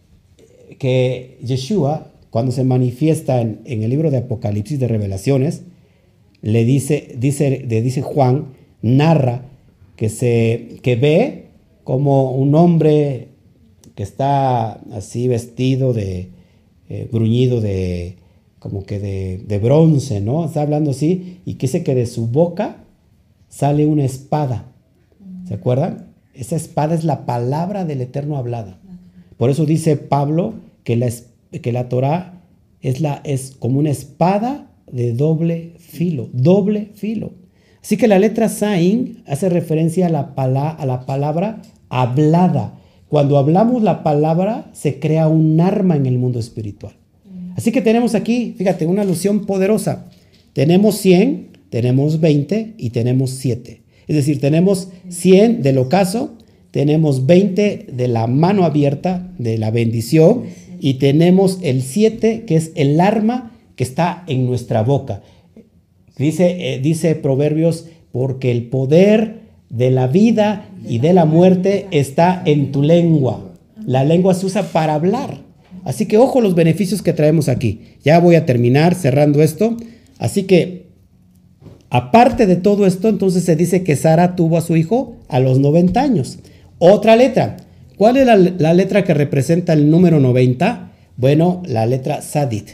[0.80, 5.64] que Yeshua, cuando se manifiesta en, en, el libro de Apocalipsis de Revelaciones,
[6.41, 9.43] le dice, dice, dice Juan, narra
[9.95, 11.45] que, se, que ve
[11.84, 13.30] como un hombre
[13.95, 16.30] que está así vestido de,
[16.89, 18.18] eh, bruñido de,
[18.59, 20.45] como que de, bronce, ¿no?
[20.45, 22.82] Está hablando así y que dice que de su boca
[23.54, 24.66] sale una espada.
[25.47, 26.08] ¿Se acuerdan?
[26.34, 28.80] Esa espada es la palabra del Eterno hablada.
[29.38, 31.08] Por eso dice Pablo que la,
[31.62, 32.41] que la Torah
[32.82, 37.34] es, la, es como una espada de doble filo, doble filo.
[37.84, 40.34] Así que la letra Sain hace referencia a la,
[40.72, 42.80] a la palabra hablada.
[43.08, 46.93] Cuando hablamos la palabra, se crea un arma en el mundo espiritual.
[47.56, 50.06] Así que tenemos aquí, fíjate, una alusión poderosa.
[50.54, 53.82] Tenemos 100, tenemos 20 y tenemos 7.
[54.05, 56.38] Es decir, tenemos 100 del ocaso,
[56.69, 60.43] tenemos 20 de la mano abierta, de la bendición,
[60.80, 65.24] y tenemos el 7, que es el arma que está en nuestra boca.
[66.15, 69.39] Dice, eh, dice Proverbios, porque el poder
[69.71, 73.51] de la vida y de la muerte está en tu lengua.
[73.84, 75.41] La lengua se usa para hablar.
[75.86, 77.82] Así que ojo los beneficios que traemos aquí.
[78.03, 79.76] Ya voy a terminar cerrando esto.
[80.19, 80.82] Así que,
[81.94, 85.60] aparte de todo esto, entonces se dice que Sara tuvo a su hijo a los
[85.60, 86.39] 90 años.
[86.80, 87.58] Otra letra.
[87.98, 90.91] ¿Cuál es la, letra que representa el número 90?
[91.18, 92.72] Bueno, la letra Sadit.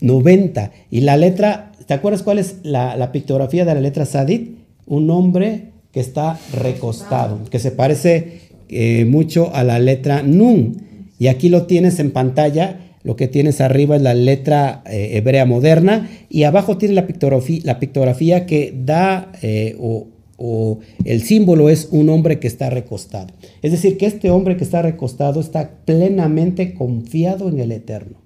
[0.00, 0.70] 90.
[0.92, 4.58] Y la letra, ¿te acuerdas cuál es la, pictografía de la letra Sadit?
[4.86, 10.76] Un hombre que está recostado, que se parece eh, mucho a la letra Nun.
[11.18, 15.44] Y aquí lo tienes en pantalla, lo que tienes arriba es la letra eh, hebrea
[15.44, 21.68] moderna y abajo tienes la pictografía, la pictografía que da eh, o, o el símbolo
[21.68, 23.28] es un hombre que está recostado.
[23.62, 28.18] Es decir, que este hombre que está recostado está plenamente confiado en el Eterno.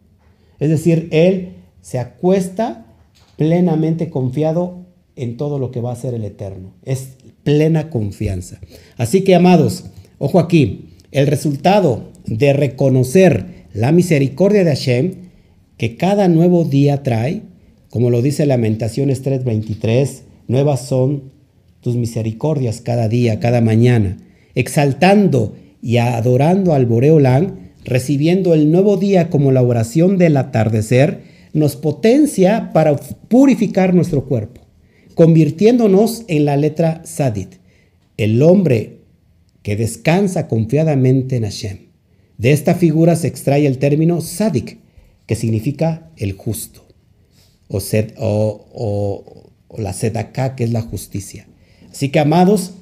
[0.61, 2.87] Es decir, él se acuesta
[3.37, 6.75] plenamente confiado en todo lo que va a ser el Eterno.
[6.85, 8.61] Es plena confianza.
[8.97, 9.87] Así que, amados,
[10.19, 15.13] ojo aquí, el resultado de reconocer la misericordia de Hashem
[15.77, 17.43] que cada nuevo día trae,
[17.91, 21.33] como lo dice Lamentaciones 3:23, nuevas son
[21.81, 24.17] tus misericordias cada día, cada mañana,
[24.55, 31.21] exaltando y adorando al Boreolán, recibiendo el nuevo día como la oración del atardecer,
[31.53, 34.69] nos potencia para purificar nuestro cuerpo
[35.19, 37.57] convirtiéndonos en la letra Sadit,
[38.17, 39.01] el hombre
[39.65, 41.88] que descansa confiadamente en Hashem.
[42.39, 44.79] De esta figura se extrae el término Sadik,
[45.27, 46.87] que significa el justo,
[47.69, 47.79] o,
[48.17, 51.49] o, o, la Sedaká, que es la justicia.
[51.91, 52.75] Así que, amados,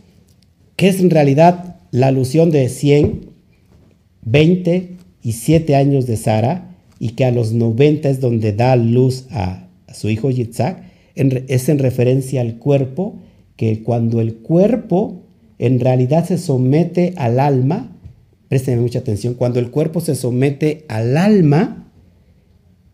[0.77, 3.31] ¿qué es en realidad la alusión de 100,
[4.23, 4.91] 20
[5.23, 9.69] y 7 años de Sara, y que a los 90 es donde da luz a
[9.93, 10.85] su hijo Yitzhak?
[11.15, 13.17] es en referencia al cuerpo,
[13.57, 15.23] que cuando el cuerpo
[15.59, 17.96] en realidad se somete al alma,
[18.49, 19.35] Présteme mucha atención.
[19.35, 21.91] Cuando el cuerpo se somete al alma,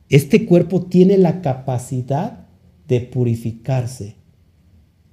[0.09, 2.47] este cuerpo tiene la capacidad
[2.89, 4.17] de purificarse,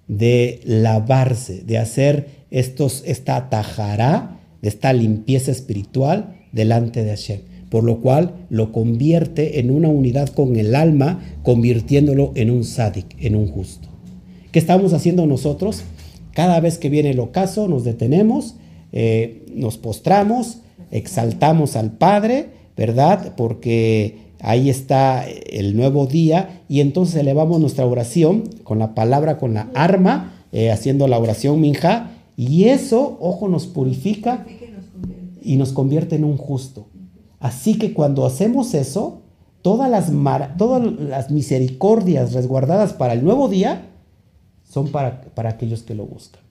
[0.08, 7.42] de lavarse, de hacer estos, esta tajará, de esta limpieza espiritual delante de Hashem.
[7.70, 13.16] Por lo cual lo convierte en una unidad con el alma, convirtiéndolo en un sádic,
[13.20, 13.88] en un justo.
[14.52, 15.84] ¿Qué estamos haciendo nosotros?
[16.34, 18.56] Cada vez que viene el ocaso, nos detenemos,
[18.92, 20.60] eh, nos postramos,
[20.92, 23.34] exaltamos al Padre, ¿verdad?
[23.36, 29.54] Porque ahí está el nuevo día y entonces elevamos nuestra oración con la palabra, con
[29.54, 34.46] la arma, eh, haciendo la oración minja y eso, ojo, nos purifica
[35.42, 36.88] y nos convierte en un justo.
[37.40, 39.22] Así que cuando hacemos eso,
[39.62, 43.90] todas las, misericordias resguardadas para el nuevo día
[44.64, 46.49] son para aquellos que lo buscan.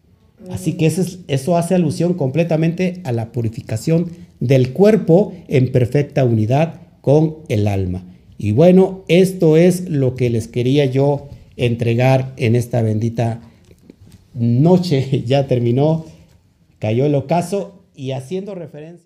[0.51, 4.11] Así que eso, hace alusión completamente a la purificación
[4.41, 8.05] del cuerpo en perfecta unidad con el alma.
[8.39, 13.41] Y bueno, esto es lo que les quería yo entregar en esta bendita
[14.35, 15.23] noche.
[15.27, 16.07] Ya terminó,
[16.79, 19.05] cayó el ocaso y haciendo referencia.